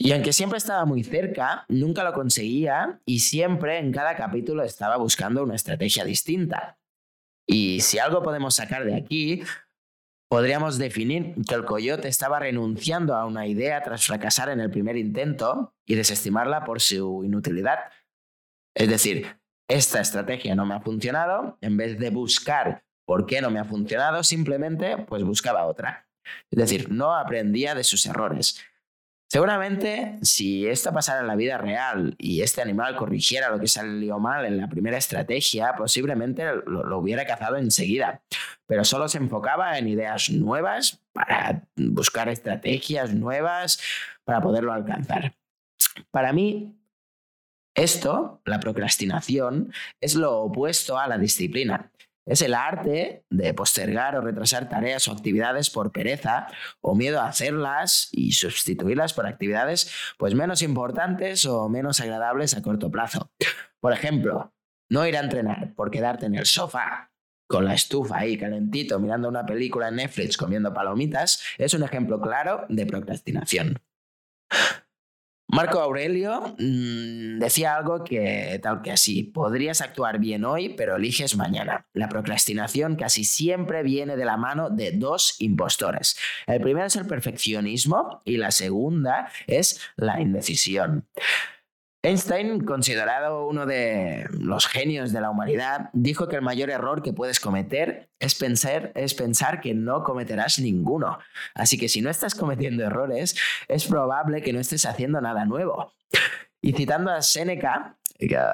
Y 0.00 0.12
aunque 0.12 0.32
siempre 0.32 0.58
estaba 0.58 0.84
muy 0.84 1.02
cerca, 1.02 1.64
nunca 1.68 2.04
lo 2.04 2.12
conseguía 2.12 3.00
y 3.04 3.18
siempre 3.18 3.78
en 3.78 3.92
cada 3.92 4.14
capítulo 4.16 4.62
estaba 4.62 4.96
buscando 4.96 5.42
una 5.42 5.56
estrategia 5.56 6.04
distinta. 6.04 6.78
Y 7.46 7.80
si 7.80 7.98
algo 7.98 8.22
podemos 8.22 8.54
sacar 8.54 8.84
de 8.84 8.94
aquí, 8.94 9.42
podríamos 10.28 10.78
definir 10.78 11.34
que 11.48 11.54
el 11.54 11.64
coyote 11.64 12.08
estaba 12.08 12.38
renunciando 12.38 13.14
a 13.14 13.24
una 13.24 13.46
idea 13.46 13.82
tras 13.82 14.06
fracasar 14.06 14.50
en 14.50 14.60
el 14.60 14.70
primer 14.70 14.96
intento 14.96 15.74
y 15.86 15.94
desestimarla 15.94 16.64
por 16.64 16.80
su 16.80 17.24
inutilidad. 17.24 17.78
Es 18.74 18.88
decir, 18.88 19.26
esta 19.68 20.00
estrategia 20.00 20.54
no 20.54 20.66
me 20.66 20.74
ha 20.74 20.80
funcionado, 20.80 21.58
en 21.60 21.76
vez 21.76 21.98
de 21.98 22.10
buscar 22.10 22.84
por 23.06 23.26
qué 23.26 23.40
no 23.40 23.50
me 23.50 23.58
ha 23.58 23.64
funcionado, 23.64 24.22
simplemente 24.22 24.98
pues 24.98 25.24
buscaba 25.24 25.66
otra. 25.66 26.06
Es 26.50 26.58
decir, 26.58 26.90
no 26.90 27.14
aprendía 27.14 27.74
de 27.74 27.84
sus 27.84 28.04
errores. 28.06 28.62
Seguramente, 29.30 30.18
si 30.22 30.66
esto 30.66 30.90
pasara 30.90 31.20
en 31.20 31.26
la 31.26 31.36
vida 31.36 31.58
real 31.58 32.14
y 32.16 32.40
este 32.40 32.62
animal 32.62 32.96
corrigiera 32.96 33.50
lo 33.50 33.60
que 33.60 33.68
salió 33.68 34.18
mal 34.18 34.46
en 34.46 34.56
la 34.56 34.68
primera 34.68 34.96
estrategia, 34.96 35.74
posiblemente 35.76 36.44
lo, 36.64 36.98
hubiera 36.98 37.26
cazado 37.26 37.56
enseguida. 37.56 38.22
Pero 38.66 38.84
solo 38.84 39.06
se 39.06 39.18
enfocaba 39.18 39.76
en 39.78 39.86
ideas 39.88 40.30
nuevas 40.30 41.02
para 41.12 41.62
buscar 41.76 42.30
estrategias 42.30 43.12
nuevas 43.12 43.78
para 44.24 44.40
poderlo 44.40 44.72
alcanzar. 44.72 45.34
Para 46.10 46.32
mí, 46.32 46.74
esto, 47.74 48.40
la 48.46 48.60
procrastinación, 48.60 49.74
es 50.00 50.14
lo 50.14 50.38
opuesto 50.38 50.98
a 50.98 51.06
la 51.06 51.18
disciplina. 51.18 51.92
Es 52.28 52.42
el 52.42 52.52
arte 52.52 53.24
de 53.30 53.54
postergar 53.54 54.14
o 54.14 54.20
retrasar 54.20 54.68
tareas 54.68 55.08
o 55.08 55.12
actividades 55.12 55.70
por 55.70 55.92
pereza 55.92 56.46
o 56.82 56.94
miedo 56.94 57.20
a 57.20 57.28
hacerlas 57.28 58.10
y 58.12 58.32
sustituirlas 58.32 59.14
por 59.14 59.26
actividades 59.26 59.90
pues 60.18 60.34
menos 60.34 60.60
importantes 60.60 61.46
o 61.46 61.68
menos 61.70 62.00
agradables 62.00 62.54
a 62.54 62.62
corto 62.62 62.90
plazo. 62.90 63.32
Por 63.80 63.94
ejemplo, 63.94 64.52
no 64.90 65.06
ir 65.06 65.16
a 65.16 65.20
entrenar 65.20 65.74
por 65.74 65.90
quedarte 65.90 66.26
en 66.26 66.34
el 66.34 66.44
sofá 66.44 67.12
con 67.46 67.64
la 67.64 67.72
estufa 67.72 68.18
ahí 68.18 68.36
calentito 68.36 68.98
mirando 68.98 69.26
una 69.26 69.46
película 69.46 69.88
en 69.88 69.96
Netflix 69.96 70.36
comiendo 70.36 70.74
palomitas 70.74 71.42
es 71.56 71.72
un 71.72 71.82
ejemplo 71.82 72.20
claro 72.20 72.66
de 72.68 72.84
procrastinación. 72.84 73.80
Marco 75.50 75.80
Aurelio 75.80 76.54
mm, 76.58 77.38
decía 77.38 77.76
algo 77.76 78.04
que 78.04 78.60
tal 78.62 78.82
que 78.82 78.92
así, 78.92 79.22
podrías 79.22 79.80
actuar 79.80 80.18
bien 80.18 80.44
hoy, 80.44 80.68
pero 80.68 80.96
eliges 80.96 81.36
mañana. 81.36 81.86
La 81.94 82.10
procrastinación 82.10 82.96
casi 82.96 83.24
siempre 83.24 83.82
viene 83.82 84.16
de 84.16 84.26
la 84.26 84.36
mano 84.36 84.68
de 84.68 84.92
dos 84.92 85.36
impostores. 85.38 86.18
El 86.46 86.60
primero 86.60 86.86
es 86.86 86.96
el 86.96 87.06
perfeccionismo 87.06 88.20
y 88.26 88.36
la 88.36 88.50
segunda 88.50 89.30
es 89.46 89.80
la 89.96 90.20
indecisión. 90.20 91.06
Einstein, 92.00 92.64
considerado 92.64 93.48
uno 93.48 93.66
de 93.66 94.24
los 94.30 94.68
genios 94.68 95.12
de 95.12 95.20
la 95.20 95.30
humanidad, 95.30 95.90
dijo 95.92 96.28
que 96.28 96.36
el 96.36 96.42
mayor 96.42 96.70
error 96.70 97.02
que 97.02 97.12
puedes 97.12 97.40
cometer 97.40 98.08
es 98.20 98.36
pensar, 98.36 98.92
es 98.94 99.14
pensar 99.14 99.60
que 99.60 99.74
no 99.74 100.04
cometerás 100.04 100.60
ninguno. 100.60 101.18
Así 101.54 101.76
que 101.76 101.88
si 101.88 102.00
no 102.00 102.08
estás 102.08 102.36
cometiendo 102.36 102.84
errores, 102.84 103.36
es 103.66 103.86
probable 103.86 104.42
que 104.42 104.52
no 104.52 104.60
estés 104.60 104.86
haciendo 104.86 105.20
nada 105.20 105.44
nuevo. 105.44 105.92
Y 106.60 106.72
citando 106.72 107.10
a 107.10 107.20
Seneca, 107.20 107.98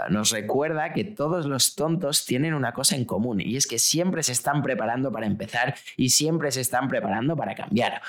nos 0.09 0.31
recuerda 0.31 0.95
que 0.95 1.05
todos 1.05 1.45
los 1.45 1.75
tontos 1.75 2.25
tienen 2.25 2.55
una 2.55 2.73
cosa 2.73 2.97
en 2.97 3.05
común 3.05 3.41
y 3.41 3.57
es 3.57 3.67
que 3.67 3.79
siempre 3.79 4.23
se 4.23 4.33
están 4.33 4.63
preparando 4.63 5.13
para 5.13 5.27
empezar 5.27 5.75
y 5.97 6.11
siempre 6.11 6.51
se 6.51 6.61
están 6.63 6.89
preparando 6.89 7.37
para 7.37 7.55
cambiar. 7.55 8.01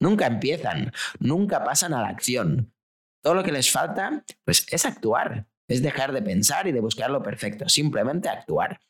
Nunca 0.00 0.26
empiezan, 0.26 0.92
nunca 1.18 1.62
pasan 1.62 1.92
a 1.94 2.02
la 2.02 2.08
acción. 2.08 2.72
Todo 3.22 3.34
lo 3.34 3.42
que 3.42 3.52
les 3.52 3.70
falta, 3.70 4.24
pues 4.44 4.66
es 4.70 4.86
actuar, 4.86 5.46
es 5.68 5.82
dejar 5.82 6.12
de 6.12 6.22
pensar 6.22 6.66
y 6.66 6.72
de 6.72 6.80
buscar 6.80 7.10
lo 7.10 7.22
perfecto, 7.22 7.68
simplemente 7.68 8.28
actuar. 8.28 8.80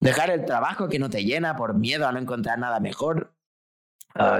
Dejar 0.00 0.30
el 0.30 0.44
trabajo 0.44 0.88
que 0.88 0.98
no 0.98 1.10
te 1.10 1.24
llena 1.24 1.56
por 1.56 1.74
miedo 1.74 2.06
a 2.06 2.12
no 2.12 2.18
encontrar 2.18 2.58
nada 2.58 2.80
mejor, 2.80 3.34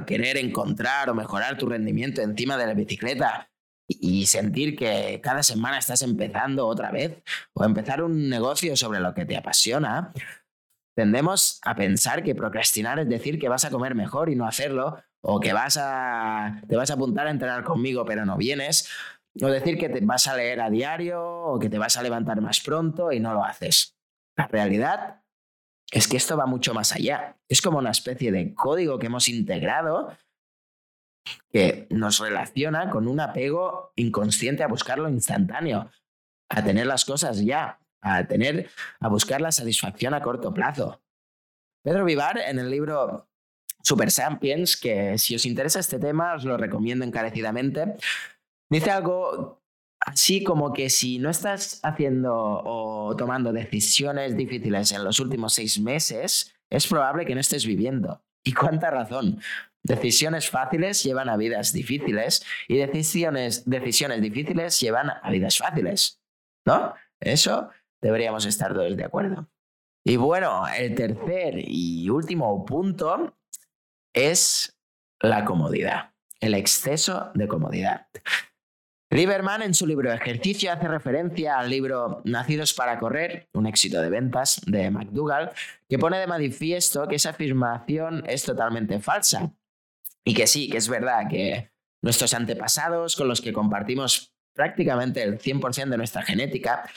querer 0.07 0.37
encontrar 0.37 1.09
o 1.11 1.14
mejorar 1.14 1.57
tu 1.57 1.69
rendimiento 1.69 2.21
encima 2.21 2.57
de 2.57 2.67
la 2.67 2.75
bicicleta 2.75 3.50
y 3.87 4.26
sentir 4.26 4.76
que 4.76 5.21
cada 5.23 5.43
semana 5.43 5.78
estás 5.78 6.02
empezando 6.02 6.67
otra 6.67 6.90
vez 6.90 7.23
o 7.55 7.64
empezar 7.64 8.02
un 8.02 8.28
negocio 8.28 8.76
sobre 8.76 9.00
lo 9.00 9.14
que 9.14 9.25
te 9.25 9.37
apasiona, 9.37 10.12
tendemos 10.95 11.61
a 11.64 11.75
pensar 11.75 12.23
que 12.23 12.35
procrastinar 12.35 12.99
es 12.99 13.09
decir 13.09 13.38
que 13.38 13.49
vas 13.49 13.64
a 13.64 13.71
comer 13.71 13.95
mejor 13.95 14.31
y 14.31 14.37
no 14.37 14.47
hacerlo 14.47 15.02
o 15.21 15.41
que 15.41 15.53
vas 15.53 15.79
a, 15.81 16.63
te 16.69 16.77
vas 16.77 16.91
a 16.91 16.95
apuntar 16.95 17.27
a 17.27 17.31
entrenar 17.31 17.65
conmigo 17.65 18.05
pero 18.05 18.25
no 18.25 18.37
vienes, 18.37 18.89
o 19.41 19.47
decir 19.47 19.79
que 19.79 19.89
te 19.89 20.01
vas 20.01 20.27
a 20.27 20.37
leer 20.37 20.61
a 20.61 20.71
diario 20.71 21.23
o 21.23 21.59
que 21.59 21.69
te 21.69 21.79
vas 21.79 21.97
a 21.97 22.03
levantar 22.03 22.41
más 22.41 22.61
pronto 22.61 23.13
y 23.13 23.21
no 23.21 23.35
lo 23.35 23.45
haces. 23.45 23.97
La 24.37 24.47
realidad 24.47 25.23
es 25.91 26.09
que 26.09 26.17
esto 26.17 26.37
va 26.37 26.47
mucho 26.47 26.75
más 26.75 26.93
allá. 26.93 27.37
Es 27.49 27.63
como 27.63 27.79
una 27.79 27.91
especie 27.91 28.33
de 28.33 28.55
código 28.55 28.99
que 28.99 29.07
hemos 29.07 29.29
integrado 29.29 30.17
que 31.51 31.87
nos 31.91 32.21
relaciona 32.21 32.91
con 32.91 33.07
un 33.07 33.21
apego 33.21 33.93
inconsciente 33.97 34.63
a 34.63 34.69
buscar 34.69 34.99
lo 34.99 35.09
instantáneo, 35.09 35.91
a 36.49 36.65
tener 36.65 36.87
las 36.87 37.05
cosas 37.05 37.45
ya, 37.45 37.81
a 38.01 38.25
tener 38.27 38.71
a 39.01 39.09
buscar 39.09 39.41
la 39.41 39.53
satisfacción 39.53 40.15
a 40.15 40.23
corto 40.23 40.53
plazo. 40.55 41.03
Pedro 41.83 42.05
Vivar 42.05 42.39
en 42.39 42.59
el 42.59 42.71
libro 42.71 43.28
Super 43.83 44.11
Sapiens, 44.11 44.77
que 44.77 45.19
si 45.19 45.35
os 45.35 45.47
interesa 45.47 45.81
este 45.81 45.99
tema 45.99 46.35
os 46.35 46.45
lo 46.45 46.57
recomiendo 46.57 47.05
encarecidamente. 47.05 47.97
Dice 48.71 48.91
algo 48.91 49.63
así 50.01 50.43
como 50.45 50.73
que 50.73 50.91
si 50.91 51.19
no 51.19 51.31
estás 51.31 51.81
haciendo 51.83 52.35
o 52.35 53.17
tomando 53.17 53.53
decisiones 53.53 54.37
difíciles 54.37 54.93
en 54.93 55.05
los 55.05 55.21
últimos 55.21 55.55
seis 55.55 55.81
meses, 55.81 56.55
es 56.71 56.87
probable 56.87 57.25
que 57.25 57.35
no 57.35 57.41
estés 57.41 57.67
viviendo. 57.67 58.23
¿Y 58.45 58.53
cuánta 58.53 58.91
razón? 58.91 59.41
Decisiones 59.83 60.51
fáciles 60.51 61.03
llevan 61.03 61.29
a 61.29 61.37
vidas 61.37 61.73
difíciles 61.73 62.45
y 62.67 62.77
decisiones, 62.77 63.69
decisiones 63.69 64.21
difíciles 64.21 64.79
llevan 64.81 65.11
a 65.11 65.31
vidas 65.31 65.57
fáciles. 65.59 66.21
¿No? 66.67 66.95
Eso 67.21 67.71
deberíamos 68.03 68.45
estar 68.45 68.75
todos 68.75 68.97
de 68.97 69.05
acuerdo. 69.05 69.49
Y 70.05 70.17
bueno, 70.17 70.65
el 70.77 70.95
tercer 70.95 71.55
y 71.57 72.09
último 72.09 72.65
punto 72.65 73.38
es 74.19 74.77
la 75.21 75.45
comodidad, 75.45 76.13
el 76.41 76.55
exceso 76.55 77.31
de 77.35 77.47
comodidad. 77.47 78.09
Lieberman 79.11 79.63
en 79.63 79.75
su 79.75 79.87
libro 79.87 80.13
Ejercicio 80.13 80.71
hace 80.71 80.87
referencia 80.87 81.59
al 81.59 81.71
libro 81.71 82.21
Nacidos 82.25 82.75
para 82.75 82.99
Correr, 82.99 83.49
un 83.55 83.67
éxito 83.67 84.03
de 84.03 84.11
ventas 84.11 84.61
de 84.67 84.91
McDougall, 84.91 85.51
que 85.89 85.99
pone 85.99 86.19
de 86.19 86.27
manifiesto 86.27 87.09
que 87.09 87.15
esa 87.15 87.31
afirmación 87.31 88.25
es 88.27 88.43
totalmente 88.43 89.01
falsa. 89.01 89.51
Y 90.25 90.35
que 90.35 90.47
sí, 90.47 90.69
que 90.69 90.77
es 90.77 90.89
verdad 90.89 91.29
que 91.31 91.71
nuestros 92.03 92.35
antepasados 92.35 93.17
con 93.17 93.29
los 93.29 93.41
que 93.41 93.53
compartimos 93.53 94.35
prácticamente 94.53 95.23
el 95.23 95.39
100% 95.39 95.89
de 95.89 95.97
nuestra 95.97 96.23
genética, 96.23 96.91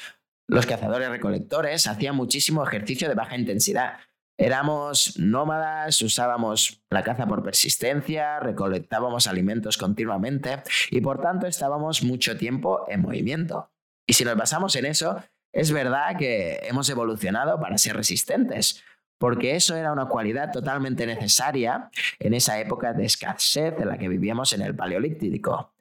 los 0.48 0.66
cazadores 0.66 1.08
recolectores, 1.08 1.88
hacían 1.88 2.16
muchísimo 2.16 2.68
ejercicio 2.68 3.08
de 3.08 3.16
baja 3.16 3.38
intensidad 3.38 4.00
Éramos 4.42 5.20
nómadas, 5.20 6.02
usábamos 6.02 6.82
la 6.90 7.04
caza 7.04 7.28
por 7.28 7.44
persistencia, 7.44 8.40
recolectábamos 8.40 9.28
alimentos 9.28 9.78
continuamente 9.78 10.64
y 10.90 11.00
por 11.00 11.22
tanto 11.22 11.46
estábamos 11.46 12.02
mucho 12.02 12.36
tiempo 12.36 12.88
en 12.90 13.04
movimiento. 13.04 13.72
Y 14.08 14.14
si 14.14 14.26
nos 14.26 14.36
basamos 14.36 14.76
en 14.76 14.88
eso, 14.88 15.24
es 15.54 15.72
verdad 15.72 16.18
que 16.18 16.60
hemos 16.64 16.90
evolucionado 16.90 17.60
para 17.60 17.78
ser 17.78 17.96
resistentes, 17.96 18.84
porque 19.20 19.56
eso 19.56 19.76
era 19.76 19.92
una 19.92 20.08
cualidad 20.08 20.52
totalmente 20.52 21.06
necesaria 21.06 21.92
en 22.18 22.34
esa 22.34 22.60
época 22.60 22.94
de 22.94 23.06
escasez 23.06 23.76
en 23.78 23.90
la 23.90 24.00
que 24.00 24.08
vivíamos 24.08 24.54
en 24.54 24.64
el 24.64 24.76
Paleolítico. 24.76 25.76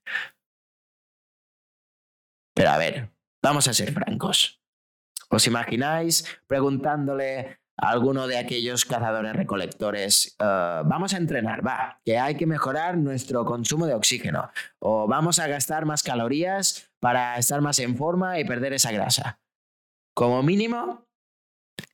Pero 2.53 2.69
a 2.69 2.77
ver, 2.77 3.09
vamos 3.43 3.69
a 3.69 3.73
ser 3.73 3.91
francos. 3.91 4.61
¿Os 5.31 5.47
imagináis 5.47 6.27
preguntándole 6.47 7.60
alguno 7.81 8.27
de 8.27 8.37
aquellos 8.37 8.85
cazadores 8.85 9.35
recolectores, 9.35 10.37
eh, 10.39 10.83
vamos 10.85 11.15
a 11.15 11.17
entrenar, 11.17 11.67
va, 11.67 12.01
que 12.05 12.19
hay 12.19 12.37
que 12.37 12.47
mejorar 12.47 12.99
nuestro 12.99 13.45
consumo 13.45 13.87
de 13.87 13.95
oxígeno, 13.95 14.51
o 14.79 15.07
vamos 15.09 15.39
a 15.39 15.49
gastar 15.49 15.87
más 15.87 16.03
calorías 16.03 16.91
para 17.01 17.39
estar 17.39 17.61
más 17.63 17.79
en 17.79 17.97
forma 17.97 18.39
y 18.39 18.45
perder 18.45 18.75
esa 18.75 18.93
grasa. 18.93 19.41
Como 20.15 20.43
mínimo, 20.43 21.07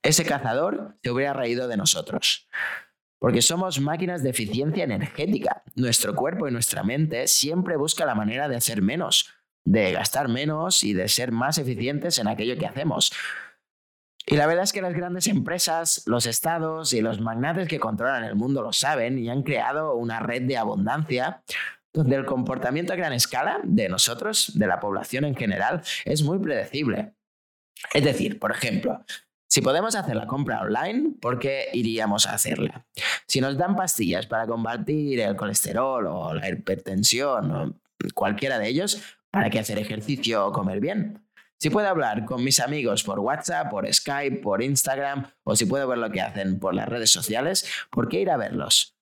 ese 0.03 0.25
cazador 0.25 0.97
se 1.01 1.11
hubiera 1.11 1.33
reído 1.33 1.67
de 1.67 1.77
nosotros. 1.77 2.47
Porque 3.19 3.41
somos 3.41 3.79
máquinas 3.79 4.21
de 4.21 4.29
eficiencia 4.29 4.83
energética. 4.83 5.63
Nuestro 5.75 6.13
cuerpo 6.15 6.47
y 6.47 6.51
nuestra 6.51 6.83
mente 6.83 7.27
siempre 7.27 7.75
busca 7.75 8.05
la 8.05 8.13
manera 8.13 8.47
de 8.47 8.57
hacer 8.57 8.81
menos, 8.81 9.33
de 9.65 9.91
gastar 9.93 10.27
menos 10.27 10.83
y 10.83 10.93
de 10.93 11.07
ser 11.07 11.31
más 11.31 11.57
eficientes 11.57 12.19
en 12.19 12.27
aquello 12.27 12.57
que 12.57 12.67
hacemos. 12.67 13.11
Y 14.29 14.35
la 14.35 14.45
verdad 14.45 14.65
es 14.65 14.73
que 14.73 14.81
las 14.81 14.93
grandes 14.93 15.27
empresas, 15.27 16.03
los 16.05 16.25
estados 16.25 16.91
y 16.91 16.99
los 16.99 17.21
magnates 17.21 17.69
que 17.69 17.79
controlan 17.79 18.25
el 18.25 18.35
mundo 18.35 18.61
lo 18.61 18.73
saben 18.73 19.17
y 19.17 19.29
han 19.29 19.41
creado 19.41 19.95
una 19.95 20.19
red 20.19 20.41
de 20.41 20.57
abundancia 20.57 21.43
donde 21.93 22.17
el 22.17 22.25
comportamiento 22.25 22.91
a 22.91 22.97
gran 22.97 23.13
escala 23.13 23.61
de 23.63 23.87
nosotros, 23.87 24.51
de 24.55 24.67
la 24.67 24.81
población 24.81 25.23
en 25.23 25.33
general, 25.33 25.81
es 26.03 26.23
muy 26.23 26.39
predecible. 26.39 27.13
Es 27.93 28.03
decir, 28.03 28.37
por 28.37 28.51
ejemplo, 28.51 29.01
si 29.47 29.61
podemos 29.61 29.95
hacer 29.95 30.17
la 30.17 30.27
compra 30.27 30.61
online, 30.61 31.13
¿por 31.21 31.39
qué 31.39 31.69
iríamos 31.71 32.27
a 32.27 32.33
hacerla? 32.33 32.85
Si 33.27 33.39
nos 33.39 33.57
dan 33.57 33.77
pastillas 33.77 34.27
para 34.27 34.45
combatir 34.45 35.21
el 35.21 35.37
colesterol 35.37 36.05
o 36.05 36.33
la 36.33 36.49
hipertensión 36.49 37.51
o 37.51 37.73
cualquiera 38.13 38.59
de 38.59 38.67
ellos, 38.67 39.01
¿para 39.31 39.49
qué 39.49 39.59
hacer 39.59 39.79
ejercicio 39.79 40.45
o 40.45 40.51
comer 40.51 40.81
bien? 40.81 41.26
Si 41.59 41.71
puedo 41.71 41.87
hablar 41.87 42.25
con 42.25 42.43
mis 42.43 42.59
amigos 42.59 43.03
por 43.03 43.19
WhatsApp, 43.19 43.71
por 43.71 43.91
Skype, 43.91 44.37
por 44.37 44.61
Instagram, 44.61 45.27
o 45.43 45.55
si 45.55 45.65
puedo 45.65 45.87
ver 45.87 45.97
lo 45.97 46.11
que 46.11 46.21
hacen 46.21 46.59
por 46.59 46.75
las 46.75 46.87
redes 46.87 47.09
sociales, 47.09 47.67
¿por 47.89 48.07
qué 48.07 48.21
ir 48.21 48.29
a 48.29 48.37
verlos? 48.37 48.95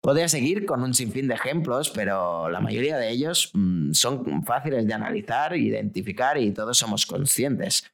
Podría 0.00 0.28
seguir 0.28 0.66
con 0.66 0.82
un 0.82 0.92
sinfín 0.92 1.28
de 1.28 1.34
ejemplos, 1.34 1.90
pero 1.90 2.50
la 2.50 2.60
mayoría 2.60 2.98
de 2.98 3.08
ellos 3.08 3.50
mm, 3.54 3.92
son 3.92 4.44
fáciles 4.44 4.86
de 4.86 4.94
analizar, 4.94 5.56
identificar 5.56 6.36
y 6.36 6.50
todos 6.50 6.76
somos 6.76 7.06
conscientes. 7.06 7.90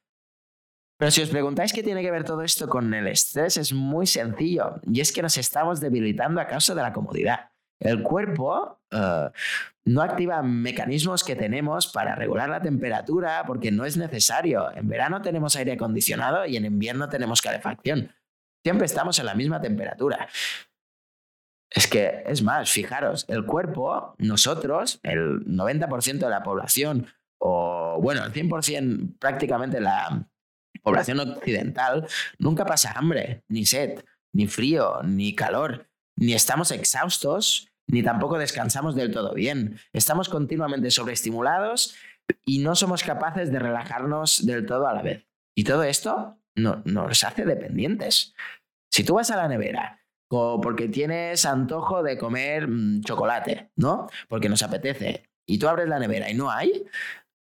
Pero 0.99 1.11
si 1.11 1.23
os 1.23 1.29
preguntáis 1.29 1.73
qué 1.73 1.83
tiene 1.83 2.03
que 2.03 2.11
ver 2.11 2.25
todo 2.25 2.43
esto 2.43 2.69
con 2.69 2.93
el 2.95 3.07
estrés, 3.07 3.59
es 3.59 3.73
muy 3.73 4.07
sencillo, 4.07 4.81
y 4.91 5.01
es 5.01 5.13
que 5.13 5.23
nos 5.23 5.37
estamos 5.37 5.81
debilitando 5.81 6.41
a 6.41 6.47
causa 6.47 6.75
de 6.75 6.83
la 6.83 6.93
comodidad. 6.93 7.50
El 7.81 8.03
cuerpo 8.03 8.79
eh, 8.91 9.31
no 9.87 10.03
activa 10.03 10.43
mecanismos 10.43 11.25
que 11.25 11.35
tenemos 11.35 11.89
para 11.89 12.15
regular 12.15 12.49
la 12.49 12.61
temperatura 12.61 13.43
porque 13.47 13.73
no 13.73 13.87
es 13.87 13.97
necesario. 13.97 14.71
En 14.77 14.87
verano 14.87 15.23
tenemos 15.23 15.57
aire 15.57 15.73
acondicionado 15.73 16.45
y 16.45 16.57
en 16.57 16.67
invierno 16.67 17.09
tenemos 17.09 17.41
calefacción. 17.41 18.13
Siempre 18.63 18.85
estamos 18.85 19.19
en 19.19 19.27
la 19.27 19.35
misma 19.35 19.61
temperatura. 19.61 20.29
Es 21.71 21.87
que, 21.87 22.23
es 22.27 22.43
más, 22.43 22.71
fijaros, 22.71 23.25
el 23.29 23.47
cuerpo, 23.47 24.15
nosotros, 24.19 25.01
el 25.03 25.47
90% 25.47 26.19
de 26.19 26.29
la 26.29 26.43
población, 26.43 27.07
o 27.39 27.99
bueno, 28.03 28.25
el 28.25 28.33
100% 28.33 29.19
prácticamente 29.19 29.81
la 29.81 30.29
población 30.83 31.21
occidental, 31.21 32.07
nunca 32.39 32.67
pasa 32.67 32.93
hambre, 32.93 33.45
ni 33.49 33.65
sed, 33.65 34.05
ni 34.33 34.47
frío, 34.49 35.01
ni 35.05 35.35
calor, 35.35 35.89
ni 36.17 36.35
estamos 36.35 36.73
exhaustos 36.73 37.70
ni 37.91 38.03
tampoco 38.03 38.39
descansamos 38.39 38.95
del 38.95 39.11
todo 39.11 39.35
bien. 39.35 39.79
Estamos 39.93 40.29
continuamente 40.29 40.91
sobreestimulados 40.91 41.95
y 42.45 42.59
no 42.61 42.75
somos 42.75 43.03
capaces 43.03 43.51
de 43.51 43.59
relajarnos 43.59 44.47
del 44.47 44.67
todo 44.67 44.87
a 44.87 44.95
la 44.95 45.03
vez. 45.03 45.27
Y 45.55 45.65
todo 45.65 45.83
esto 45.83 46.39
nos 46.55 47.25
hace 47.25 47.45
dependientes. 47.45 48.35
Si 48.93 49.05
tú 49.05 49.15
vas 49.15 49.31
a 49.31 49.37
la 49.37 49.49
nevera 49.49 50.01
porque 50.31 50.89
tienes 50.89 51.45
antojo 51.45 52.03
de 52.03 52.17
comer 52.17 52.69
mm, 52.69 53.03
chocolate, 53.03 53.73
¿no? 53.77 54.09
Porque 54.29 54.49
nos 54.49 54.63
apetece, 54.63 55.29
y 55.45 55.59
tú 55.59 55.69
abres 55.69 55.89
la 55.89 55.99
nevera 55.99 56.31
y 56.31 56.35
no 56.35 56.51
hay, 56.51 56.87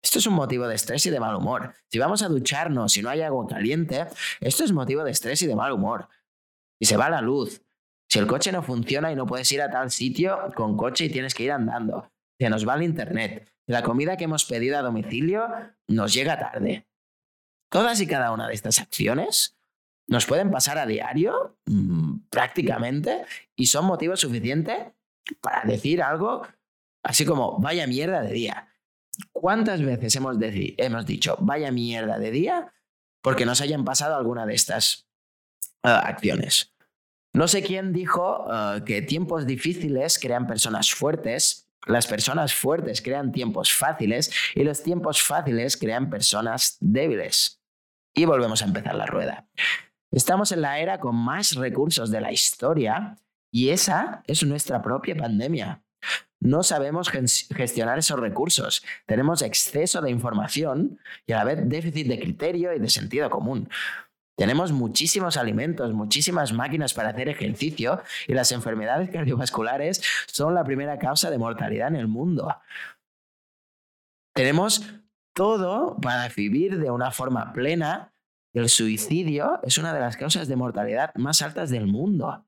esto 0.01 0.17
es 0.17 0.25
un 0.25 0.33
motivo 0.33 0.67
de 0.67 0.75
estrés 0.75 1.05
y 1.05 1.11
de 1.11 1.19
mal 1.19 1.35
humor. 1.35 1.73
Si 1.87 1.99
vamos 1.99 2.23
a 2.23 2.29
ducharnos 2.29 2.97
y 2.97 3.01
no 3.03 3.09
hay 3.09 3.21
agua 3.21 3.45
caliente, 3.47 4.07
esto 4.39 4.63
es 4.63 4.71
motivo 4.71 5.03
de 5.03 5.11
estrés 5.11 5.41
y 5.43 5.47
de 5.47 5.55
mal 5.55 5.71
humor. 5.71 6.07
Y 6.79 6.85
se 6.85 6.97
va 6.97 7.09
la 7.09 7.21
luz, 7.21 7.61
si 8.09 8.19
el 8.19 8.27
coche 8.27 8.51
no 8.51 8.63
funciona 8.63 9.11
y 9.11 9.15
no 9.15 9.25
puedes 9.25 9.51
ir 9.51 9.61
a 9.61 9.69
tal 9.69 9.91
sitio 9.91 10.51
con 10.55 10.75
coche 10.75 11.05
y 11.05 11.09
tienes 11.09 11.35
que 11.35 11.43
ir 11.43 11.51
andando, 11.51 12.11
se 12.39 12.49
nos 12.49 12.67
va 12.67 12.75
el 12.75 12.83
internet, 12.83 13.51
la 13.67 13.83
comida 13.83 14.17
que 14.17 14.23
hemos 14.23 14.45
pedido 14.45 14.77
a 14.77 14.81
domicilio 14.81 15.47
nos 15.87 16.13
llega 16.13 16.39
tarde. 16.39 16.87
Todas 17.71 18.01
y 18.01 18.07
cada 18.07 18.31
una 18.31 18.47
de 18.47 18.55
estas 18.55 18.79
acciones 18.79 19.55
nos 20.07 20.25
pueden 20.25 20.49
pasar 20.49 20.79
a 20.79 20.87
diario, 20.87 21.59
mm, 21.67 22.21
prácticamente, 22.31 23.25
y 23.55 23.67
son 23.67 23.85
motivo 23.85 24.17
suficiente 24.17 24.95
para 25.39 25.61
decir 25.65 26.01
algo 26.01 26.47
así 27.03 27.25
como, 27.25 27.59
vaya 27.59 27.85
mierda 27.85 28.21
de 28.23 28.33
día. 28.33 28.73
¿Cuántas 29.31 29.83
veces 29.83 30.15
hemos, 30.15 30.37
hemos 30.41 31.05
dicho, 31.05 31.37
vaya 31.41 31.71
mierda 31.71 32.17
de 32.17 32.31
día? 32.31 32.73
Porque 33.21 33.45
nos 33.45 33.61
hayan 33.61 33.85
pasado 33.85 34.15
alguna 34.15 34.47
de 34.47 34.55
estas 34.55 35.07
ah, 35.83 35.99
acciones. 35.99 36.73
No 37.33 37.47
sé 37.47 37.61
quién 37.61 37.93
dijo 37.93 38.47
eh, 38.51 38.83
que 38.85 39.01
tiempos 39.01 39.45
difíciles 39.45 40.17
crean 40.19 40.47
personas 40.47 40.91
fuertes, 40.91 41.69
las 41.85 42.07
personas 42.07 42.53
fuertes 42.53 43.01
crean 43.01 43.31
tiempos 43.31 43.71
fáciles 43.71 44.31
y 44.55 44.63
los 44.63 44.83
tiempos 44.83 45.21
fáciles 45.21 45.77
crean 45.77 46.09
personas 46.09 46.77
débiles. 46.79 47.61
Y 48.15 48.25
volvemos 48.25 48.61
a 48.61 48.65
empezar 48.65 48.95
la 48.95 49.05
rueda. 49.05 49.47
Estamos 50.11 50.51
en 50.51 50.61
la 50.61 50.79
era 50.79 50.99
con 50.99 51.15
más 51.15 51.55
recursos 51.55 52.09
de 52.09 52.21
la 52.21 52.31
historia 52.31 53.17
y 53.51 53.69
esa 53.69 54.23
es 54.27 54.43
nuestra 54.43 54.81
propia 54.81 55.15
pandemia. 55.15 55.83
No 56.39 56.63
sabemos 56.63 57.09
gestionar 57.09 57.99
esos 57.99 58.19
recursos. 58.19 58.83
Tenemos 59.05 59.41
exceso 59.41 60.01
de 60.01 60.09
información 60.09 60.99
y 61.27 61.33
a 61.33 61.37
la 61.37 61.43
vez 61.43 61.67
déficit 61.67 62.07
de 62.07 62.19
criterio 62.19 62.73
y 62.73 62.79
de 62.79 62.89
sentido 62.89 63.29
común. 63.29 63.69
Tenemos 64.39 64.71
muchísimos 64.71 65.35
alimentos, 65.35 65.91
muchísimas 65.93 66.53
máquinas 66.53 66.93
para 66.93 67.09
hacer 67.09 67.27
ejercicio 67.27 68.01
y 68.25 68.33
las 68.33 68.53
enfermedades 68.53 69.09
cardiovasculares 69.09 70.01
son 70.27 70.55
la 70.55 70.63
primera 70.63 70.97
causa 70.97 71.29
de 71.29 71.37
mortalidad 71.37 71.89
en 71.89 71.97
el 71.97 72.07
mundo. 72.07 72.55
Tenemos 74.33 74.81
todo 75.33 75.97
para 75.99 76.29
vivir 76.29 76.79
de 76.79 76.89
una 76.89 77.11
forma 77.11 77.51
plena. 77.51 78.13
El 78.53 78.69
suicidio 78.69 79.59
es 79.63 79.77
una 79.77 79.93
de 79.93 79.99
las 79.99 80.15
causas 80.15 80.47
de 80.47 80.55
mortalidad 80.55 81.13
más 81.15 81.41
altas 81.41 81.69
del 81.69 81.87
mundo. 81.87 82.45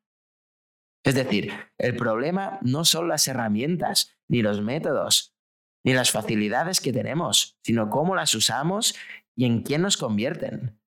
Es 1.03 1.15
decir, 1.15 1.51
el 1.77 1.97
problema 1.97 2.57
no 2.61 2.85
son 2.85 3.09
las 3.09 3.27
herramientas, 3.27 4.15
ni 4.29 4.41
los 4.41 4.61
métodos, 4.61 5.35
ni 5.83 5.93
las 5.93 6.09
facilidades 6.11 6.79
que 6.79 6.93
tenemos, 6.93 7.57
sino 7.63 7.89
cómo 7.89 8.15
las 8.15 8.33
usamos 8.33 8.95
y 9.35 9.43
en 9.43 9.63
quién 9.63 9.81
nos 9.81 9.97
convierten. 9.97 10.80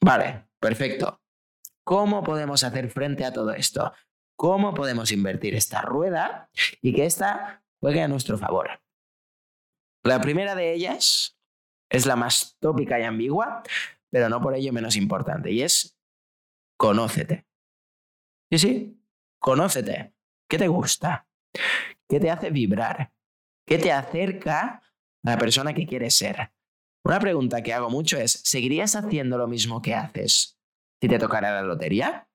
Vale, 0.00 0.48
perfecto. 0.58 1.22
¿Cómo 1.84 2.22
podemos 2.22 2.64
hacer 2.64 2.90
frente 2.90 3.24
a 3.24 3.32
todo 3.32 3.52
esto? 3.52 3.92
¿Cómo 4.36 4.72
podemos 4.72 5.12
invertir 5.12 5.54
esta 5.54 5.82
rueda 5.82 6.48
y 6.80 6.94
que 6.94 7.04
ésta 7.04 7.62
juegue 7.80 8.02
a 8.02 8.08
nuestro 8.08 8.38
favor? 8.38 8.80
La 10.02 10.20
primera 10.20 10.54
de 10.54 10.72
ellas 10.72 11.38
es 11.90 12.06
la 12.06 12.16
más 12.16 12.56
tópica 12.58 12.98
y 12.98 13.02
ambigua, 13.02 13.62
pero 14.08 14.28
no 14.28 14.40
por 14.40 14.54
ello 14.54 14.72
menos 14.72 14.96
importante, 14.96 15.50
y 15.50 15.62
es 15.62 15.98
conócete. 16.78 17.46
Sí, 18.50 18.58
sí, 18.58 19.04
conócete. 19.38 20.14
¿Qué 20.48 20.56
te 20.56 20.68
gusta? 20.68 21.28
¿Qué 22.08 22.18
te 22.18 22.30
hace 22.30 22.50
vibrar? 22.50 23.12
¿Qué 23.66 23.78
te 23.78 23.92
acerca 23.92 24.60
a 24.62 24.82
la 25.22 25.36
persona 25.36 25.74
que 25.74 25.86
quieres 25.86 26.14
ser? 26.14 26.50
Una 27.04 27.18
pregunta 27.18 27.62
que 27.62 27.72
hago 27.72 27.90
mucho 27.90 28.18
es, 28.18 28.32
¿seguirías 28.44 28.94
haciendo 28.94 29.38
lo 29.38 29.48
mismo 29.48 29.80
que 29.80 29.94
haces 29.94 30.58
si 31.00 31.08
te 31.08 31.18
tocara 31.18 31.52
la 31.52 31.62
lotería? 31.62 32.28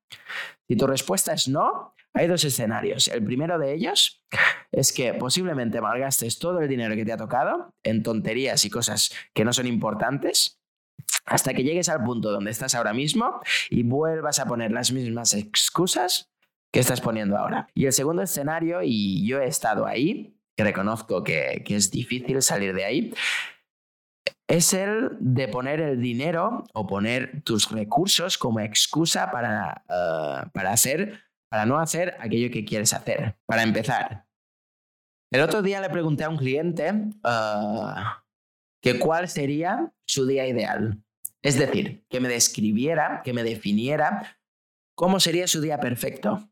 Si 0.67 0.75
tu 0.75 0.87
respuesta 0.87 1.33
es 1.33 1.47
no, 1.47 1.95
hay 2.13 2.27
dos 2.27 2.43
escenarios. 2.45 3.07
El 3.09 3.23
primero 3.23 3.59
de 3.59 3.73
ellos 3.73 4.23
es 4.71 4.91
que 4.93 5.13
posiblemente 5.13 5.81
malgastes 5.81 6.39
todo 6.39 6.61
el 6.61 6.67
dinero 6.67 6.95
que 6.95 7.05
te 7.05 7.13
ha 7.13 7.17
tocado 7.17 7.73
en 7.83 8.03
tonterías 8.03 8.65
y 8.65 8.69
cosas 8.69 9.11
que 9.33 9.45
no 9.45 9.53
son 9.53 9.67
importantes 9.67 10.59
hasta 11.25 11.53
que 11.53 11.63
llegues 11.63 11.89
al 11.89 12.03
punto 12.03 12.31
donde 12.31 12.51
estás 12.51 12.73
ahora 12.73 12.93
mismo 12.93 13.41
y 13.69 13.83
vuelvas 13.83 14.39
a 14.39 14.45
poner 14.45 14.71
las 14.71 14.91
mismas 14.91 15.33
excusas 15.33 16.31
que 16.71 16.79
estás 16.79 17.01
poniendo 17.01 17.37
ahora. 17.37 17.67
Y 17.73 17.85
el 17.85 17.93
segundo 17.93 18.21
escenario, 18.21 18.81
y 18.83 19.25
yo 19.27 19.39
he 19.39 19.47
estado 19.47 19.85
ahí, 19.85 20.37
y 20.57 20.63
reconozco 20.63 21.23
que, 21.23 21.63
que 21.65 21.75
es 21.75 21.91
difícil 21.91 22.41
salir 22.41 22.73
de 22.73 22.85
ahí, 22.85 23.13
es 24.47 24.73
el 24.73 25.09
de 25.19 25.47
poner 25.47 25.81
el 25.81 26.01
dinero 26.01 26.65
o 26.73 26.85
poner 26.85 27.41
tus 27.43 27.71
recursos 27.71 28.37
como 28.37 28.59
excusa 28.59 29.31
para, 29.31 29.83
eh, 29.89 30.49
para, 30.53 30.71
hacer, 30.71 31.23
para 31.49 31.65
no 31.65 31.79
hacer 31.79 32.15
aquello 32.19 32.51
que 32.51 32.65
quieres 32.65 32.93
hacer. 32.93 33.37
Para 33.45 33.63
empezar, 33.63 34.25
el 35.31 35.41
otro 35.41 35.61
día 35.61 35.81
le 35.81 35.89
pregunté 35.89 36.23
a 36.23 36.29
un 36.29 36.37
cliente 36.37 36.91
uh, 36.91 37.99
que 38.81 38.99
cuál 38.99 39.27
sería 39.27 39.91
su 40.05 40.25
día 40.27 40.47
ideal. 40.47 41.03
Es 41.41 41.57
decir, 41.57 42.05
que 42.09 42.19
me 42.19 42.29
describiera, 42.29 43.21
que 43.23 43.33
me 43.33 43.43
definiera 43.43 44.39
cómo 44.95 45.19
sería 45.19 45.47
su 45.47 45.61
día 45.61 45.79
perfecto. 45.79 46.49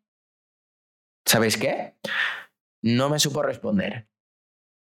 ¿Sabéis 1.25 1.58
qué? 1.58 1.95
No 2.84 3.10
me 3.10 3.19
supo 3.19 3.41
responder. 3.41 4.10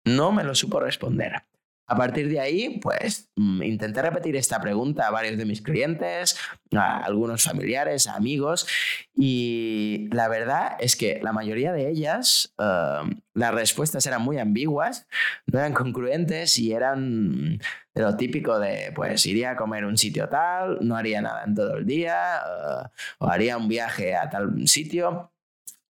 No 0.05 0.31
me 0.31 0.43
lo 0.43 0.53
supo 0.55 0.79
responder. 0.79 1.43
A 1.89 1.95
partir 1.95 2.27
de 2.27 2.41
ahí, 2.41 2.79
pues 2.81 3.29
mm, 3.37 3.63
intenté 3.63 4.01
repetir 4.01 4.35
esta 4.35 4.59
pregunta 4.59 5.07
a 5.07 5.11
varios 5.11 5.37
de 5.37 5.45
mis 5.45 5.61
clientes, 5.61 6.37
a 6.75 6.97
algunos 6.97 7.43
familiares, 7.43 8.07
a 8.07 8.15
amigos, 8.15 8.67
y 9.15 10.09
la 10.11 10.27
verdad 10.27 10.75
es 10.79 10.97
que 10.97 11.21
la 11.23 11.31
mayoría 11.31 11.71
de 11.71 11.89
ellas, 11.89 12.53
em, 12.59 13.21
las 13.33 13.53
respuestas 13.53 14.05
eran 14.05 14.21
muy 14.21 14.37
ambiguas, 14.37 15.07
no 15.45 15.59
eran 15.59 15.73
concluentes 15.73 16.59
y 16.59 16.73
eran 16.73 17.59
de 17.95 18.01
lo 18.01 18.17
típico 18.17 18.59
de, 18.59 18.91
pues 18.93 19.25
iría 19.25 19.51
a 19.51 19.55
comer 19.55 19.85
un 19.85 19.97
sitio 19.97 20.27
tal, 20.27 20.79
no 20.81 20.97
haría 20.97 21.21
nada 21.21 21.45
en 21.45 21.55
todo 21.55 21.77
el 21.77 21.85
día, 21.85 22.37
eh, 22.37 22.87
o 23.19 23.29
haría 23.29 23.57
un 23.57 23.69
viaje 23.69 24.13
a 24.15 24.29
tal 24.29 24.67
sitio. 24.67 25.31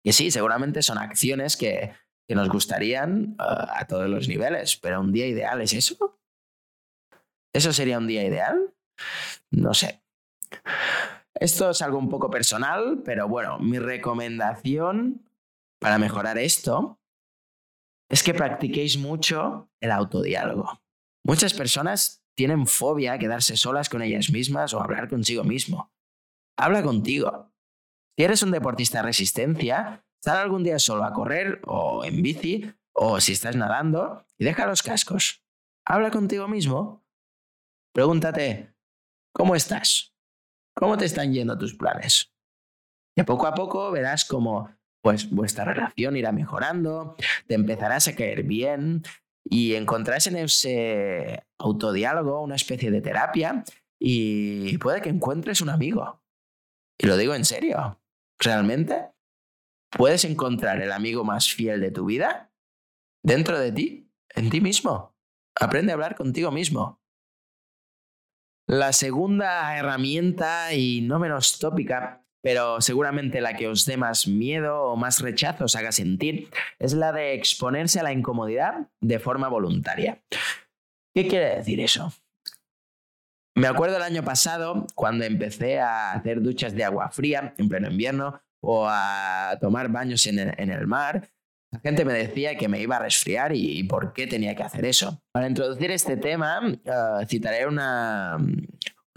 Que 0.04 0.12
sí, 0.12 0.30
seguramente 0.30 0.82
son 0.82 0.98
acciones 0.98 1.56
que, 1.56 1.92
que 2.28 2.34
nos 2.34 2.48
gustarían 2.48 3.36
ah, 3.38 3.78
a 3.78 3.86
todos 3.86 4.08
los 4.08 4.28
niveles, 4.28 4.76
pero 4.76 5.00
un 5.00 5.12
día 5.12 5.26
ideal 5.26 5.60
es 5.60 5.72
eso. 5.72 6.18
¿Eso 7.54 7.72
sería 7.72 7.98
un 7.98 8.06
día 8.06 8.24
ideal? 8.24 8.74
No 9.50 9.72
sé. 9.74 10.02
Esto 11.34 11.70
es 11.70 11.82
algo 11.82 11.98
un 11.98 12.08
poco 12.08 12.30
personal, 12.30 13.02
pero 13.04 13.28
bueno, 13.28 13.58
mi 13.58 13.78
recomendación 13.78 15.26
para 15.78 15.98
mejorar 15.98 16.38
esto 16.38 16.98
es 18.10 18.22
que 18.22 18.34
practiquéis 18.34 18.98
mucho 18.98 19.70
el 19.80 19.90
autodiálogo. 19.90 20.80
Muchas 21.24 21.54
personas 21.54 22.22
tienen 22.36 22.66
fobia 22.66 23.14
a 23.14 23.18
quedarse 23.18 23.56
solas 23.56 23.88
con 23.88 24.02
ellas 24.02 24.30
mismas 24.30 24.72
o 24.74 24.80
hablar 24.80 25.08
consigo 25.08 25.44
mismo. 25.44 25.92
Habla 26.58 26.82
contigo. 26.82 27.52
Si 28.16 28.24
eres 28.24 28.42
un 28.42 28.50
deportista 28.50 28.98
de 28.98 29.04
resistencia, 29.04 30.05
Sal 30.22 30.38
algún 30.38 30.62
día 30.62 30.78
solo 30.78 31.04
a 31.04 31.12
correr 31.12 31.60
o 31.66 32.04
en 32.04 32.22
bici 32.22 32.72
o 32.92 33.20
si 33.20 33.32
estás 33.32 33.56
nadando 33.56 34.24
y 34.38 34.44
deja 34.44 34.66
los 34.66 34.82
cascos. 34.82 35.44
Habla 35.84 36.10
contigo 36.10 36.48
mismo. 36.48 37.04
Pregúntate, 37.92 38.74
¿cómo 39.32 39.54
estás? 39.54 40.14
¿Cómo 40.74 40.98
te 40.98 41.04
están 41.04 41.32
yendo 41.32 41.56
tus 41.56 41.74
planes? 41.74 42.34
Y 43.16 43.22
poco 43.22 43.46
a 43.46 43.54
poco 43.54 43.90
verás 43.90 44.24
cómo 44.24 44.68
pues, 45.02 45.30
vuestra 45.30 45.64
relación 45.64 46.16
irá 46.16 46.32
mejorando, 46.32 47.16
te 47.46 47.54
empezarás 47.54 48.08
a 48.08 48.16
caer 48.16 48.42
bien 48.42 49.02
y 49.44 49.74
encontrarás 49.74 50.26
en 50.26 50.36
ese 50.36 51.46
autodiálogo 51.58 52.42
una 52.42 52.56
especie 52.56 52.90
de 52.90 53.00
terapia 53.00 53.64
y 53.98 54.76
puede 54.78 55.00
que 55.00 55.08
encuentres 55.08 55.60
un 55.60 55.70
amigo. 55.70 56.20
Y 56.98 57.06
lo 57.06 57.16
digo 57.16 57.34
en 57.34 57.44
serio. 57.44 58.00
Realmente 58.38 59.12
puedes 59.90 60.24
encontrar 60.24 60.80
el 60.82 60.92
amigo 60.92 61.24
más 61.24 61.52
fiel 61.52 61.80
de 61.80 61.90
tu 61.90 62.06
vida 62.06 62.52
dentro 63.22 63.58
de 63.58 63.72
ti, 63.72 64.10
en 64.34 64.50
ti 64.50 64.60
mismo. 64.60 65.16
Aprende 65.58 65.92
a 65.92 65.94
hablar 65.94 66.14
contigo 66.14 66.50
mismo. 66.50 67.00
La 68.68 68.92
segunda 68.92 69.76
herramienta, 69.76 70.74
y 70.74 71.00
no 71.00 71.18
menos 71.18 71.58
tópica, 71.58 72.26
pero 72.42 72.80
seguramente 72.80 73.40
la 73.40 73.56
que 73.56 73.68
os 73.68 73.84
dé 73.86 73.96
más 73.96 74.26
miedo 74.26 74.82
o 74.82 74.96
más 74.96 75.20
rechazo 75.20 75.64
os 75.64 75.76
haga 75.76 75.92
sentir, 75.92 76.50
es 76.78 76.92
la 76.92 77.12
de 77.12 77.34
exponerse 77.34 78.00
a 78.00 78.02
la 78.02 78.12
incomodidad 78.12 78.88
de 79.00 79.18
forma 79.18 79.48
voluntaria. 79.48 80.22
¿Qué 81.14 81.26
quiere 81.26 81.56
decir 81.56 81.80
eso? 81.80 82.12
Me 83.56 83.68
acuerdo 83.68 83.96
el 83.96 84.02
año 84.02 84.22
pasado, 84.22 84.86
cuando 84.94 85.24
empecé 85.24 85.80
a 85.80 86.12
hacer 86.12 86.42
duchas 86.42 86.74
de 86.74 86.84
agua 86.84 87.10
fría 87.10 87.54
en 87.56 87.68
pleno 87.68 87.90
invierno, 87.90 88.42
o 88.60 88.86
a 88.88 89.56
tomar 89.60 89.88
baños 89.88 90.26
en 90.26 90.38
el, 90.38 90.86
mar, 90.86 91.28
la 91.72 91.80
gente 91.80 92.04
me 92.04 92.12
decía 92.12 92.56
que 92.56 92.68
me 92.68 92.80
iba 92.80 92.96
a 92.96 93.00
resfriar 93.00 93.54
y, 93.54 93.82
por 93.84 94.12
qué 94.12 94.26
tenía 94.26 94.54
que 94.54 94.62
hacer 94.62 94.84
eso. 94.84 95.20
Para 95.32 95.48
introducir 95.48 95.90
este 95.90 96.16
tema, 96.16 96.60
eh, 96.84 97.26
citaré 97.26 97.66
una, 97.66 98.36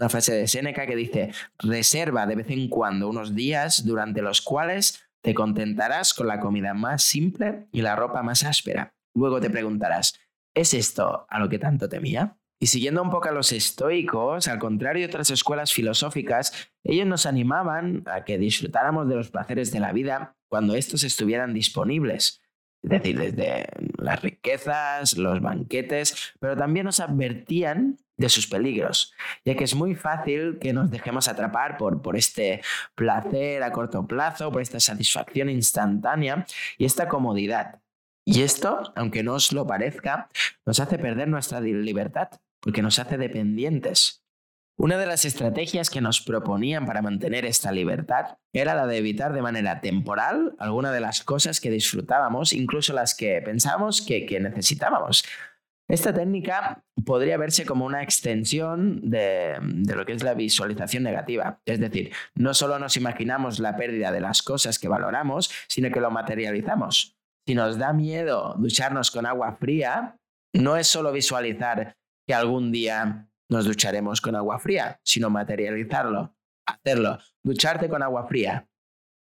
una 0.00 0.08
frase 0.08 0.34
de 0.34 0.48
Séneca 0.48 0.86
que 0.86 0.96
dice, 0.96 1.32
reserva 1.58 2.26
de 2.26 2.36
vez 2.36 2.50
en 2.50 2.68
cuando 2.68 3.08
unos 3.08 3.34
días 3.34 3.84
durante 3.84 4.22
los 4.22 4.40
cuales 4.40 5.00
te 5.22 5.34
contentarás 5.34 6.14
con 6.14 6.26
la 6.26 6.40
comida 6.40 6.72
más 6.74 7.02
simple 7.02 7.68
y 7.72 7.82
la 7.82 7.96
ropa 7.96 8.22
más 8.22 8.44
áspera. 8.44 8.94
Luego 9.14 9.40
te 9.40 9.50
preguntarás, 9.50 10.18
¿es 10.54 10.72
esto 10.74 11.26
a 11.28 11.38
lo 11.38 11.48
que 11.48 11.58
tanto 11.58 11.88
temía? 11.88 12.39
Y 12.62 12.66
siguiendo 12.66 13.02
un 13.02 13.08
poco 13.08 13.30
a 13.30 13.32
los 13.32 13.52
estoicos, 13.52 14.46
al 14.46 14.58
contrario 14.58 15.00
de 15.00 15.08
otras 15.08 15.30
escuelas 15.30 15.72
filosóficas, 15.72 16.52
ellos 16.84 17.06
nos 17.06 17.24
animaban 17.24 18.02
a 18.04 18.22
que 18.24 18.36
disfrutáramos 18.36 19.08
de 19.08 19.16
los 19.16 19.30
placeres 19.30 19.72
de 19.72 19.80
la 19.80 19.92
vida 19.92 20.36
cuando 20.46 20.74
estos 20.74 21.02
estuvieran 21.02 21.54
disponibles. 21.54 22.42
Es 22.82 22.90
decir, 22.90 23.18
desde 23.18 23.66
las 23.96 24.20
riquezas, 24.20 25.16
los 25.16 25.40
banquetes, 25.40 26.34
pero 26.38 26.54
también 26.54 26.84
nos 26.84 27.00
advertían 27.00 27.96
de 28.18 28.28
sus 28.28 28.46
peligros, 28.46 29.14
ya 29.46 29.54
que 29.54 29.64
es 29.64 29.74
muy 29.74 29.94
fácil 29.94 30.58
que 30.58 30.74
nos 30.74 30.90
dejemos 30.90 31.28
atrapar 31.28 31.78
por, 31.78 32.02
por 32.02 32.18
este 32.18 32.60
placer 32.94 33.62
a 33.62 33.72
corto 33.72 34.06
plazo, 34.06 34.52
por 34.52 34.60
esta 34.60 34.80
satisfacción 34.80 35.48
instantánea 35.48 36.44
y 36.76 36.84
esta 36.84 37.08
comodidad. 37.08 37.80
Y 38.26 38.42
esto, 38.42 38.92
aunque 38.96 39.22
no 39.22 39.32
os 39.32 39.50
lo 39.52 39.66
parezca, 39.66 40.28
nos 40.66 40.78
hace 40.78 40.98
perder 40.98 41.28
nuestra 41.28 41.62
libertad 41.62 42.28
porque 42.60 42.82
nos 42.82 42.98
hace 42.98 43.18
dependientes. 43.18 44.20
Una 44.80 44.96
de 44.96 45.04
las 45.04 45.26
estrategias 45.26 45.90
que 45.90 46.00
nos 46.00 46.22
proponían 46.22 46.86
para 46.86 47.02
mantener 47.02 47.44
esta 47.44 47.70
libertad 47.70 48.38
era 48.50 48.74
la 48.74 48.86
de 48.86 48.96
evitar 48.96 49.34
de 49.34 49.42
manera 49.42 49.82
temporal 49.82 50.54
alguna 50.58 50.90
de 50.90 51.00
las 51.00 51.22
cosas 51.22 51.60
que 51.60 51.70
disfrutábamos, 51.70 52.54
incluso 52.54 52.94
las 52.94 53.14
que 53.14 53.42
pensábamos 53.44 54.00
que, 54.00 54.40
necesitábamos. 54.40 55.22
Esta 55.86 56.14
técnica 56.14 56.82
podría 57.04 57.36
verse 57.36 57.66
como 57.66 57.84
una 57.84 58.02
extensión 58.02 59.10
de, 59.10 59.58
de, 59.60 59.94
lo 59.94 60.06
que 60.06 60.12
es 60.12 60.22
la 60.22 60.32
visualización 60.32 61.02
negativa. 61.02 61.60
Es 61.66 61.78
decir, 61.78 62.12
no 62.34 62.54
solo 62.54 62.78
nos 62.78 62.96
imaginamos 62.96 63.58
la 63.58 63.76
pérdida 63.76 64.10
de 64.10 64.20
las 64.20 64.40
cosas 64.40 64.78
que 64.78 64.88
valoramos, 64.88 65.50
sino 65.68 65.90
que 65.90 66.00
lo 66.00 66.10
materializamos. 66.10 67.18
Si 67.46 67.54
nos 67.54 67.76
da 67.76 67.92
miedo 67.92 68.54
ducharnos 68.56 69.10
con 69.10 69.26
agua 69.26 69.58
fría, 69.60 70.16
no 70.54 70.78
es 70.78 70.86
solo 70.86 71.12
visualizar 71.12 71.96
que 72.30 72.34
algún 72.34 72.70
día 72.70 73.28
nos 73.50 73.64
ducharemos 73.64 74.20
con 74.20 74.36
agua 74.36 74.60
fría, 74.60 75.00
sino 75.02 75.30
materializarlo, 75.30 76.36
hacerlo, 76.64 77.18
ducharte 77.44 77.88
con 77.88 78.04
agua 78.04 78.28
fría. 78.28 78.70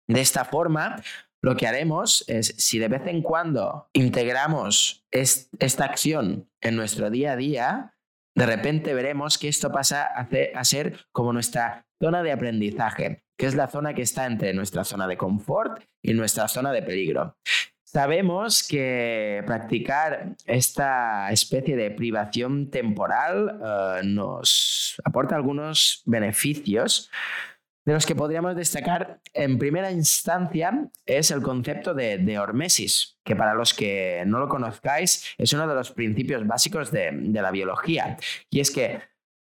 De 0.07 0.21
esta 0.21 0.45
forma, 0.45 1.01
lo 1.41 1.55
que 1.55 1.65
haremos 1.65 2.23
es, 2.27 2.53
si 2.59 2.77
de 2.77 2.89
vez 2.89 3.01
en 3.07 3.23
cuando 3.23 3.89
integramos 3.93 5.07
esta 5.09 5.85
acción 5.85 6.51
en 6.61 6.75
nuestro 6.75 7.09
día 7.09 7.31
a 7.31 7.35
día, 7.35 7.97
de 8.37 8.45
repente 8.45 8.93
veremos 8.93 9.39
que 9.39 9.47
esto 9.47 9.71
pasa 9.71 10.03
a 10.03 10.63
ser 10.63 11.07
como 11.11 11.33
nuestra 11.33 11.87
zona 11.99 12.21
de 12.21 12.31
aprendizaje, 12.31 13.23
que 13.39 13.47
es 13.47 13.55
la 13.55 13.69
zona 13.69 13.95
que 13.95 14.03
está 14.03 14.27
entre 14.27 14.53
nuestra 14.53 14.83
zona 14.83 15.07
de 15.07 15.17
confort 15.17 15.83
y 16.03 16.13
nuestra 16.13 16.47
zona 16.47 16.71
de 16.71 16.83
peligro. 16.83 17.39
Sabemos 17.93 18.67
que 18.67 19.43
practicar 19.45 20.35
esta 20.47 21.31
especie 21.31 21.75
de 21.75 21.91
privación 21.91 22.71
temporal 22.71 23.61
eh, 23.63 24.01
nos 24.03 24.99
aporta 25.05 25.35
algunos 25.35 26.01
beneficios 26.07 27.11
de 27.85 27.93
los 27.93 28.07
que 28.07 28.15
podríamos 28.15 28.55
destacar 28.55 29.19
en 29.35 29.59
primera 29.59 29.91
instancia 29.91 30.89
es 31.05 31.29
el 31.29 31.43
concepto 31.43 31.93
de, 31.93 32.39
hormesis, 32.39 33.19
que 33.23 33.35
para 33.35 33.53
los 33.53 33.75
que 33.75 34.23
no 34.25 34.39
lo 34.39 34.47
conozcáis 34.47 35.35
es 35.37 35.53
uno 35.53 35.67
de 35.67 35.75
los 35.75 35.91
principios 35.91 36.47
básicos 36.47 36.91
de 36.91 37.11
la 37.31 37.51
biología. 37.51 38.17
Y 38.49 38.59
es 38.59 38.71
que 38.71 39.01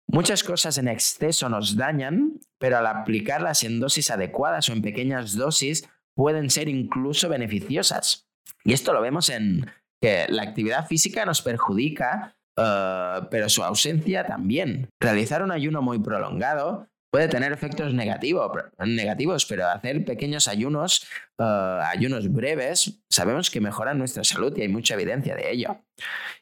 muchas 0.07 0.45
cosas 0.45 0.79
en 0.79 0.87
exceso 0.87 1.49
nos 1.49 1.77
dañan, 1.77 2.39
pero 2.59 2.79
al 2.79 2.87
aplicarlas 2.87 3.65
en 3.65 3.81
dosis 3.81 4.13
adecuadas 4.13 4.69
o 4.69 4.73
en 4.73 4.83
pequeñas 4.83 5.35
dosis 5.35 5.89
pueden 6.15 6.49
ser 6.49 6.69
incluso 6.69 7.29
beneficiosas. 7.29 8.26
Y 8.65 8.73
esto 8.73 8.93
lo 8.93 9.01
vemos 9.01 9.31
en 9.31 9.71
que 10.01 10.27
la 10.29 10.43
actividad 10.43 10.87
física 10.87 11.25
nos 11.25 11.43
perjudica, 11.43 12.37
eh, 12.57 13.21
pero 13.31 13.49
su 13.49 13.63
ausencia 13.63 14.27
también. 14.27 14.89
Realizar 15.01 15.43
un 15.43 15.53
ayuno 15.53 15.83
muy 15.83 15.99
prolongado 15.99 16.89
puede 17.11 17.29
tener 17.29 17.53
efectos 17.53 17.95
negativos, 17.95 19.47
pero 19.47 19.69
hacer 19.69 20.05
pequeños 20.05 20.49
ayunos, 20.49 21.07
eh, 21.39 21.81
ayunos 21.87 22.33
breves, 22.33 23.01
sabemos 23.09 23.51
que 23.51 23.61
mejoran 23.61 23.99
nuestra 23.99 24.25
salud 24.25 24.55
y 24.57 24.63
hay 24.63 24.69
mucha 24.69 24.95
evidencia 24.95 25.35
de 25.35 25.51
ello. 25.51 25.81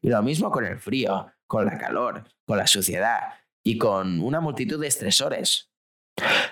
Y 0.02 0.08
lo 0.08 0.22
mismo 0.22 0.50
con 0.50 0.64
el 0.64 0.78
frío, 0.78 1.30
con 1.46 1.66
la 1.66 1.78
calor, 1.78 2.24
con 2.46 2.58
la 2.58 2.66
suciedad 2.66 3.34
y 3.64 3.78
con 3.78 4.20
una 4.20 4.40
multitud 4.40 4.80
de 4.80 4.88
estresores. 4.88 5.70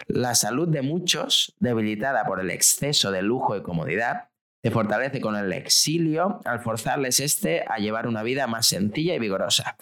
La 0.06 0.34
salud 0.34 0.68
de 0.68 0.82
muchos, 0.82 1.54
debilitada 1.58 2.24
por 2.24 2.40
el 2.40 2.50
exceso 2.50 3.10
de 3.10 3.22
lujo 3.22 3.56
y 3.56 3.62
comodidad, 3.62 4.31
se 4.62 4.70
fortalece 4.70 5.20
con 5.20 5.36
el 5.36 5.52
exilio 5.52 6.40
al 6.44 6.60
forzarles 6.60 7.20
este 7.20 7.64
a 7.66 7.78
llevar 7.78 8.06
una 8.06 8.22
vida 8.22 8.46
más 8.46 8.66
sencilla 8.66 9.14
y 9.14 9.18
vigorosa. 9.18 9.76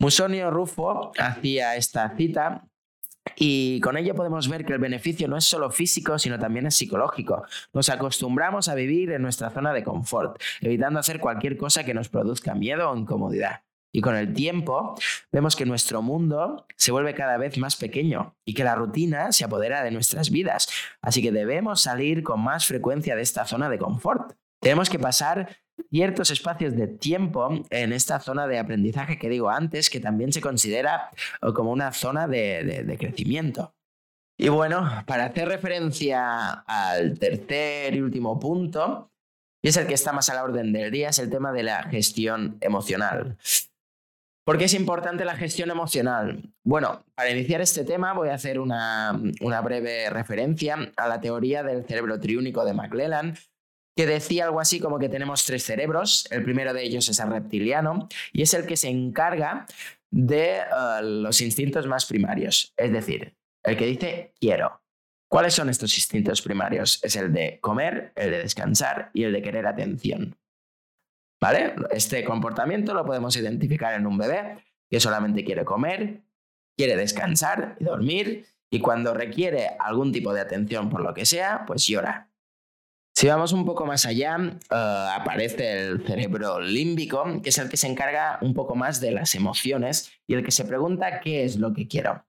Musonio 0.00 0.50
Rufo 0.50 1.12
hacía 1.18 1.76
esta 1.76 2.16
cita 2.16 2.64
y 3.36 3.80
con 3.80 3.96
ello 3.96 4.14
podemos 4.14 4.48
ver 4.48 4.64
que 4.64 4.72
el 4.72 4.78
beneficio 4.78 5.28
no 5.28 5.36
es 5.36 5.44
solo 5.44 5.70
físico, 5.70 6.18
sino 6.18 6.38
también 6.38 6.66
es 6.66 6.76
psicológico. 6.76 7.44
Nos 7.74 7.90
acostumbramos 7.90 8.68
a 8.68 8.74
vivir 8.74 9.12
en 9.12 9.22
nuestra 9.22 9.50
zona 9.50 9.72
de 9.72 9.84
confort, 9.84 10.40
evitando 10.60 10.98
hacer 10.98 11.20
cualquier 11.20 11.56
cosa 11.56 11.84
que 11.84 11.94
nos 11.94 12.08
produzca 12.08 12.54
miedo 12.54 12.90
o 12.90 12.96
incomodidad. 12.96 13.62
Y 13.92 14.00
con 14.00 14.16
el 14.16 14.34
tiempo 14.34 14.94
vemos 15.32 15.56
que 15.56 15.64
nuestro 15.64 16.02
mundo 16.02 16.66
se 16.76 16.92
vuelve 16.92 17.14
cada 17.14 17.38
vez 17.38 17.56
más 17.58 17.76
pequeño 17.76 18.36
y 18.44 18.54
que 18.54 18.64
la 18.64 18.74
rutina 18.74 19.32
se 19.32 19.44
apodera 19.44 19.82
de 19.82 19.90
nuestras 19.90 20.30
vidas. 20.30 20.68
Así 21.00 21.22
que 21.22 21.32
debemos 21.32 21.80
salir 21.80 22.22
con 22.22 22.40
más 22.40 22.66
frecuencia 22.66 23.16
de 23.16 23.22
esta 23.22 23.46
zona 23.46 23.68
de 23.68 23.78
confort. 23.78 24.32
Tenemos 24.60 24.90
que 24.90 24.98
pasar 24.98 25.56
ciertos 25.90 26.30
espacios 26.30 26.74
de 26.76 26.88
tiempo 26.88 27.64
en 27.70 27.92
esta 27.92 28.20
zona 28.20 28.46
de 28.46 28.58
aprendizaje 28.58 29.18
que 29.18 29.28
digo 29.28 29.48
antes, 29.50 29.90
que 29.90 30.00
también 30.00 30.32
se 30.32 30.40
considera 30.40 31.10
como 31.54 31.70
una 31.70 31.92
zona 31.92 32.26
de, 32.26 32.96
crecimiento. 32.98 33.74
Y 34.36 34.48
bueno, 34.48 34.88
para 35.06 35.26
hacer 35.26 35.48
referencia 35.48 36.50
al 36.66 37.18
tercer 37.18 37.94
y 37.94 38.00
último 38.00 38.38
punto, 38.38 39.10
y 39.62 39.68
es 39.68 39.76
el 39.76 39.86
que 39.86 39.94
está 39.94 40.12
más 40.12 40.28
a 40.28 40.34
la 40.34 40.44
orden 40.44 40.72
del 40.72 40.90
día, 40.92 41.08
es 41.08 41.18
el 41.18 41.30
tema 41.30 41.52
de 41.52 41.64
la 41.64 41.82
gestión 41.84 42.58
emocional. 42.60 43.36
¿Por 44.48 44.56
qué 44.56 44.64
es 44.64 44.72
importante 44.72 45.26
la 45.26 45.36
gestión 45.36 45.70
emocional? 45.70 46.40
Bueno, 46.64 47.04
para 47.14 47.30
iniciar 47.30 47.60
este 47.60 47.84
tema 47.84 48.14
voy 48.14 48.30
a 48.30 48.34
hacer 48.34 48.58
una, 48.58 49.20
una 49.42 49.60
breve 49.60 50.08
referencia 50.08 50.90
a 50.96 51.06
la 51.06 51.20
teoría 51.20 51.62
del 51.62 51.84
cerebro 51.84 52.18
triúnico 52.18 52.64
de 52.64 52.72
McClellan, 52.72 53.36
que 53.94 54.06
decía 54.06 54.46
algo 54.46 54.58
así 54.58 54.80
como 54.80 54.98
que 54.98 55.10
tenemos 55.10 55.44
tres 55.44 55.64
cerebros. 55.64 56.26
El 56.30 56.44
primero 56.44 56.72
de 56.72 56.82
ellos 56.82 57.10
es 57.10 57.20
el 57.20 57.28
reptiliano 57.28 58.08
y 58.32 58.40
es 58.40 58.54
el 58.54 58.64
que 58.64 58.78
se 58.78 58.88
encarga 58.88 59.66
de 60.10 60.60
eh, 60.60 61.02
los 61.02 61.42
instintos 61.42 61.86
más 61.86 62.06
primarios, 62.06 62.72
es 62.78 62.90
decir, 62.90 63.36
el 63.64 63.76
que 63.76 63.84
dice 63.84 64.32
quiero. 64.40 64.80
¿Cuáles 65.30 65.52
son 65.52 65.68
estos 65.68 65.94
instintos 65.98 66.40
primarios? 66.40 67.00
Es 67.02 67.16
el 67.16 67.34
de 67.34 67.58
comer, 67.60 68.14
el 68.16 68.30
de 68.30 68.38
descansar 68.38 69.10
y 69.12 69.24
el 69.24 69.32
de 69.34 69.42
querer 69.42 69.66
atención. 69.66 70.38
¿Vale? 71.40 71.74
Este 71.90 72.24
comportamiento 72.24 72.94
lo 72.94 73.04
podemos 73.04 73.36
identificar 73.36 73.94
en 73.94 74.06
un 74.06 74.18
bebé 74.18 74.64
que 74.90 74.98
solamente 74.98 75.44
quiere 75.44 75.64
comer, 75.64 76.22
quiere 76.76 76.96
descansar 76.96 77.76
y 77.78 77.84
dormir 77.84 78.46
y 78.70 78.80
cuando 78.80 79.14
requiere 79.14 79.68
algún 79.78 80.12
tipo 80.12 80.32
de 80.32 80.40
atención 80.40 80.90
por 80.90 81.02
lo 81.02 81.14
que 81.14 81.26
sea, 81.26 81.64
pues 81.66 81.86
llora. 81.86 82.30
Si 83.16 83.26
vamos 83.26 83.52
un 83.52 83.64
poco 83.64 83.84
más 83.84 84.06
allá, 84.06 84.36
eh, 84.38 85.08
aparece 85.12 85.88
el 85.88 86.06
cerebro 86.06 86.60
límbico, 86.60 87.42
que 87.42 87.48
es 87.48 87.58
el 87.58 87.68
que 87.68 87.76
se 87.76 87.88
encarga 87.88 88.38
un 88.42 88.54
poco 88.54 88.76
más 88.76 89.00
de 89.00 89.10
las 89.10 89.34
emociones 89.34 90.12
y 90.28 90.34
el 90.34 90.44
que 90.44 90.52
se 90.52 90.64
pregunta 90.64 91.20
qué 91.20 91.44
es 91.44 91.56
lo 91.56 91.72
que 91.72 91.88
quiero. 91.88 92.24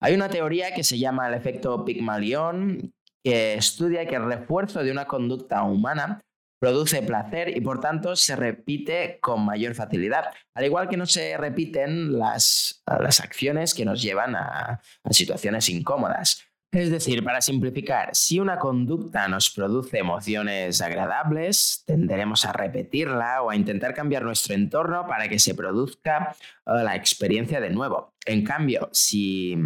Hay 0.00 0.14
una 0.14 0.28
teoría 0.28 0.74
que 0.74 0.82
se 0.82 0.98
llama 0.98 1.28
el 1.28 1.34
efecto 1.34 1.84
Pygmalion, 1.84 2.92
que 3.22 3.54
estudia 3.54 4.06
que 4.06 4.16
el 4.16 4.24
refuerzo 4.24 4.82
de 4.82 4.90
una 4.90 5.06
conducta 5.06 5.62
humana 5.62 6.24
produce 6.58 7.02
placer 7.02 7.56
y 7.56 7.60
por 7.60 7.80
tanto 7.80 8.16
se 8.16 8.36
repite 8.36 9.18
con 9.20 9.44
mayor 9.44 9.74
facilidad, 9.74 10.24
al 10.54 10.64
igual 10.64 10.88
que 10.88 10.96
no 10.96 11.06
se 11.06 11.36
repiten 11.36 12.18
las, 12.18 12.82
las 12.86 13.20
acciones 13.20 13.74
que 13.74 13.84
nos 13.84 14.02
llevan 14.02 14.34
a 14.36 14.80
situaciones 15.10 15.68
incómodas. 15.68 16.46
Es 16.72 16.90
decir, 16.90 17.24
para 17.24 17.40
simplificar, 17.40 18.10
si 18.12 18.38
una 18.38 18.58
conducta 18.58 19.28
nos 19.28 19.48
produce 19.48 19.98
emociones 19.98 20.82
agradables, 20.82 21.84
tenderemos 21.86 22.44
a 22.44 22.52
repetirla 22.52 23.40
o 23.42 23.50
a 23.50 23.56
intentar 23.56 23.94
cambiar 23.94 24.24
nuestro 24.24 24.54
entorno 24.54 25.06
para 25.06 25.26
que 25.28 25.38
se 25.38 25.54
produzca 25.54 26.36
eh, 26.66 26.70
la 26.84 26.94
experiencia 26.96 27.60
de 27.60 27.70
nuevo. 27.70 28.14
En 28.26 28.44
cambio, 28.44 28.90
si 28.92 29.56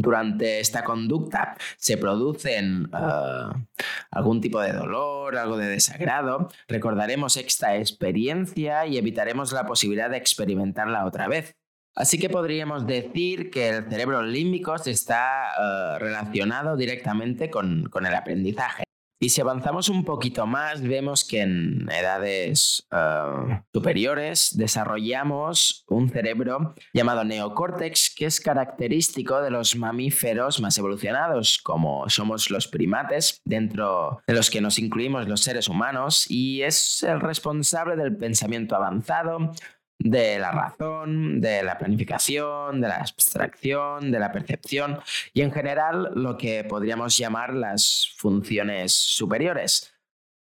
durante 0.00 0.60
esta 0.60 0.84
conducta 0.84 1.56
se 1.76 1.96
producen 1.96 2.90
eh, 2.92 3.64
algún 4.10 4.40
tipo 4.40 4.60
de 4.60 4.72
dolor, 4.72 5.36
algo 5.36 5.56
de 5.56 5.66
desagrado, 5.66 6.48
recordaremos 6.66 7.36
esta 7.36 7.76
experiencia 7.76 8.86
y 8.86 8.98
evitaremos 8.98 9.52
la 9.52 9.66
posibilidad 9.66 10.10
de 10.10 10.18
experimentarla 10.18 11.04
otra 11.04 11.28
vez. 11.28 11.56
Así 11.94 12.16
que 12.18 12.30
podríamos 12.30 12.86
decir 12.86 13.50
que 13.50 13.70
el 13.70 13.90
cerebro 13.90 14.22
límbico 14.22 14.76
está 14.76 15.48
eh, 15.58 15.98
relacionado 15.98 16.76
directamente 16.76 17.50
con, 17.50 17.90
el 17.92 18.14
aprendizaje. 18.14 18.84
Y 19.20 19.30
si 19.30 19.40
avanzamos 19.40 19.88
un 19.88 20.04
poquito 20.04 20.46
más, 20.46 20.80
vemos 20.80 21.24
que 21.24 21.40
en 21.40 21.88
edades 21.90 22.86
eh, 22.92 23.62
superiores 23.72 24.56
desarrollamos 24.56 25.84
un 25.88 26.08
cerebro 26.08 26.74
llamado 26.94 27.24
neocórtex, 27.24 28.14
que 28.14 28.26
es 28.26 28.40
característico 28.40 29.40
de 29.42 29.50
los 29.50 29.74
mamíferos 29.74 30.60
más 30.60 30.78
evolucionados, 30.78 31.58
como 31.58 32.08
somos 32.08 32.48
los 32.50 32.68
primates, 32.68 33.40
dentro 33.44 34.20
de 34.26 34.34
los 34.34 34.50
que 34.50 34.60
nos 34.60 34.78
incluimos 34.78 35.26
los 35.26 35.40
seres 35.40 35.68
humanos, 35.68 36.30
y 36.30 36.62
es 36.62 37.02
el 37.02 37.20
responsable 37.20 37.96
del 37.96 38.16
pensamiento 38.16 38.76
avanzado, 38.76 39.52
de 39.98 40.38
la 40.38 40.52
razón, 40.52 41.40
de 41.40 41.62
la 41.62 41.76
planificación, 41.76 42.80
de 42.80 42.88
la 42.88 42.96
abstracción, 42.96 44.12
de 44.12 44.18
la 44.18 44.30
percepción 44.30 45.00
y 45.32 45.42
en 45.42 45.52
general 45.52 46.12
lo 46.14 46.36
que 46.36 46.64
podríamos 46.64 47.16
llamar 47.18 47.54
las 47.54 48.12
funciones 48.16 48.92
superiores. 48.92 49.92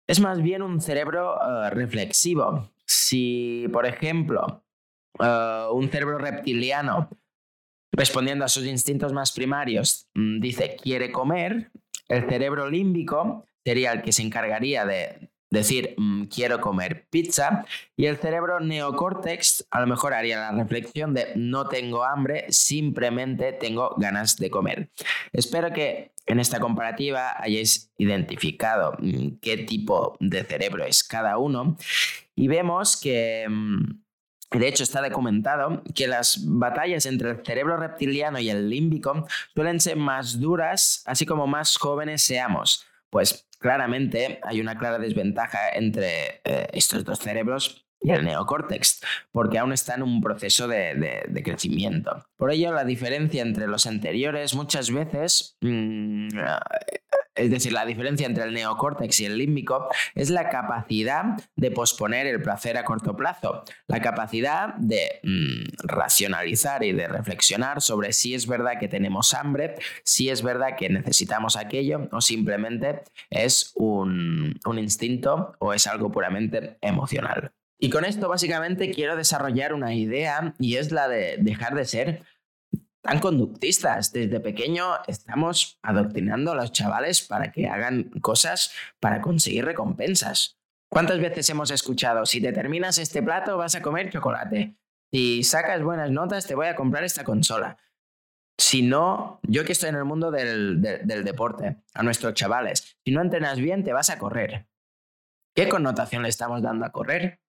Es 0.07 0.21
más 0.21 0.43
bien 0.43 0.63
un 0.63 0.81
cerebro 0.81 1.37
eh, 1.37 1.71
reflexivo. 1.71 2.71
Si, 2.85 3.67
por 3.73 3.87
ejemplo, 3.87 4.65
eh, 5.19 5.67
un 5.73 5.89
cerebro 5.91 6.19
reptiliano, 6.19 7.09
respondiendo 7.93 8.45
a 8.45 8.49
sus 8.49 8.67
instintos 8.67 9.13
más 9.13 9.33
primarios, 9.33 10.09
mm, 10.15 10.41
dice 10.41 10.77
quiere 10.81 11.11
comer, 11.11 11.71
el 12.09 12.29
cerebro 12.29 12.69
límbico 12.69 13.47
sería 13.65 13.93
el 13.93 14.03
que 14.03 14.13
se 14.13 14.23
encargaría 14.23 14.85
de 14.85 15.30
decir 15.51 15.95
mm, 15.97 16.25
quiero 16.25 16.61
comer 16.61 17.07
pizza 17.11 17.65
y 17.97 18.07
el 18.07 18.17
cerebro 18.17 18.61
neocórtex 18.61 19.67
a 19.71 19.81
lo 19.81 19.87
mejor 19.87 20.15
haría 20.15 20.39
la 20.39 20.53
reflexión 20.53 21.13
de 21.13 21.33
no 21.35 21.67
tengo 21.69 22.05
hambre, 22.05 22.47
simplemente 22.49 23.53
tengo 23.53 23.95
ganas 23.99 24.37
de 24.37 24.51
comer. 24.51 24.91
Espero 25.33 25.73
que 25.73 26.13
en 26.27 26.39
esta 26.39 26.61
comparativa 26.61 27.35
hayáis 27.37 27.93
identificado 27.99 28.95
mm, 28.99 29.39
qué 29.43 29.59
tipo 29.59 30.17
de 30.21 30.45
cerebro 30.45 30.85
es 30.85 31.05
cada 31.05 31.37
uno 31.39 31.77
y 32.35 32.49
vemos 32.49 32.99
que... 33.01 33.47
Mm, 33.49 34.01
de 34.53 34.67
hecho, 34.67 34.83
está 34.83 35.01
documentado 35.01 35.81
que 35.95 36.09
las 36.09 36.45
batallas 36.45 37.07
entre 37.07 37.31
el 37.31 37.47
cerebro 37.47 37.77
reptiliano 37.77 38.41
y 38.41 38.51
el 38.51 38.69
límbico 38.69 39.29
suelen 39.55 39.79
ser 39.79 39.97
más 39.97 40.41
duras, 40.41 41.05
así 41.07 41.25
como 41.25 41.47
más 41.47 41.77
jóvenes 41.77 42.23
seamos. 42.23 42.85
Pues 43.11 43.49
claramente 43.61 44.41
hay 44.43 44.61
una 44.61 44.77
clara 44.77 44.99
desventaja 44.99 45.71
entre 45.75 46.41
eh, 46.45 46.67
estos 46.73 47.05
dos 47.05 47.21
cerebros 47.21 47.87
y 48.01 48.11
el 48.11 48.25
neocórtex, 48.25 49.01
porque 49.33 49.59
aún 49.59 49.73
está 49.73 49.95
en 49.95 50.03
un 50.03 50.21
proceso 50.21 50.69
de, 50.69 51.43
crecimiento. 51.45 52.25
Por 52.37 52.51
ello, 52.51 52.73
la 52.73 52.85
diferencia 52.85 53.43
entre 53.43 53.67
los 53.67 53.87
anteriores 53.87 54.55
muchas 54.55 54.91
veces 54.91 55.57
mm, 55.61 56.29
es 57.41 57.51
decir, 57.51 57.73
la 57.73 57.87
diferencia 57.87 58.27
entre 58.27 58.45
el 58.45 58.53
neocórtex 58.53 59.21
y 59.21 59.25
el 59.25 59.39
límbico 59.39 59.89
es 60.15 60.31
la 60.31 60.49
capacidad 60.49 61.25
de 61.57 61.71
posponer 61.71 62.27
el 62.27 62.43
placer 62.43 62.77
a 62.77 62.85
corto 62.85 63.17
plazo, 63.17 63.65
la 63.87 64.01
capacidad 64.03 64.75
de 64.75 65.21
mm, 65.23 65.87
racionalizar 65.87 66.85
y 66.85 66.93
de 66.93 67.09
reflexionar 67.09 67.81
sobre 67.81 68.13
si 68.13 68.35
es 68.35 68.47
verdad 68.47 68.79
que 68.79 68.89
tenemos 68.89 69.33
hambre, 69.35 69.77
si 70.05 70.29
es 70.29 70.43
verdad 70.43 70.77
que 70.77 70.89
necesitamos 70.89 71.57
aquello 71.57 72.09
o 72.13 72.21
simplemente 72.21 73.03
es 73.31 73.73
un, 73.75 74.59
un 74.67 74.79
instinto 74.79 75.55
o 75.59 75.73
es 75.73 75.87
algo 75.87 76.11
puramente 76.11 76.77
emocional. 76.81 77.53
Y 77.83 77.89
con 77.89 78.05
esto 78.05 78.29
básicamente 78.29 78.91
quiero 78.91 79.17
desarrollar 79.17 79.73
una 79.73 79.95
idea 79.95 80.55
y 80.59 80.77
es 80.77 80.93
la 80.93 81.09
de 81.09 81.39
dejar 81.39 81.75
de 81.75 81.87
ser 81.87 82.23
tan 83.01 83.21
conductistas. 83.21 84.13
Desde 84.13 84.39
pequeño 84.39 84.85
estamos 85.07 85.79
adoctrinando 85.83 86.53
a 86.53 86.57
los 86.57 86.73
chavales 86.73 87.23
para 87.23 87.51
que 87.51 87.69
hagan 87.69 88.11
cosas 88.21 88.73
para 89.01 89.23
conseguir 89.23 89.65
recompensas. 89.65 90.59
¿Cuántas 90.91 91.21
veces 91.21 91.49
hemos 91.49 91.71
escuchado, 91.71 92.27
si 92.27 92.43
te 92.43 92.53
terminas 92.53 92.99
este 92.99 93.23
plato 93.23 93.57
vas 93.57 93.75
a 93.75 93.83
comer 93.83 94.11
chocolate? 94.11 94.77
Si 95.11 95.43
sacas 95.43 95.83
buenas 95.83 96.11
notas 96.11 96.47
te 96.47 96.55
voy 96.55 96.67
a 96.67 96.77
comprar 96.77 97.05
esta 97.05 97.25
consola. 97.25 97.79
Si 98.59 98.83
no, 98.83 99.41
yo 99.45 99.65
que 99.65 99.73
estoy 99.73 99.89
en 99.89 99.97
el 99.97 100.05
mundo 100.05 100.31
del, 100.31 100.83
del 100.83 101.25
deporte, 101.25 101.79
a 101.95 102.03
nuestros 102.03 102.35
chavales, 102.35 102.99
si 103.03 103.11
no 103.11 103.23
entrenas 103.23 103.59
bien 103.59 103.85
te 103.85 103.95
vas 103.95 104.11
a 104.11 104.19
correr. 104.19 104.67
¿Qué 105.55 105.67
connotación 105.69 106.23
le 106.23 106.29
estamos 106.29 106.61
dando 106.61 106.85
a 106.85 106.93
correr? 106.93 107.40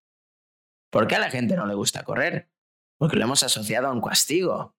¿Por 0.91 1.07
qué 1.07 1.15
a 1.15 1.19
la 1.19 1.31
gente 1.31 1.55
no 1.55 1.65
le 1.65 1.73
gusta 1.73 2.03
correr? 2.03 2.51
Porque 2.99 3.17
lo 3.17 3.23
hemos 3.23 3.41
asociado 3.41 3.87
a 3.87 3.91
un 3.91 4.01
castigo, 4.01 4.75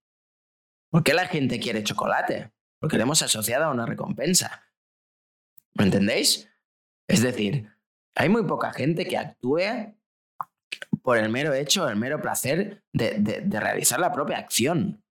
¿Por 0.93 1.03
qué 1.03 1.15
la 1.15 1.27
gente 1.27 1.59
quiere 1.59 1.83
chocolate? 1.83 2.53
Porque 2.79 2.99
le 2.99 3.05
hemos 3.05 3.23
asociado 3.23 3.65
a 3.65 3.71
una 3.71 3.87
recompensa. 3.87 4.63
¿Me 5.73 5.85
entendéis? 5.85 6.51
Es 7.09 7.23
decir, 7.23 7.67
hay 8.15 8.29
muy 8.29 8.45
poca 8.45 8.75
gente 8.75 9.07
que 9.07 9.17
actúe 9.17 9.97
por 11.03 11.17
el 11.17 11.31
mero 11.31 11.55
hecho, 11.55 11.89
el 11.89 11.97
mero 11.97 12.21
placer 12.21 12.85
de, 12.93 13.15
de 13.21 13.59
realizar 13.59 14.01
la 14.01 14.13
propia 14.13 14.37
acción. 14.37 15.03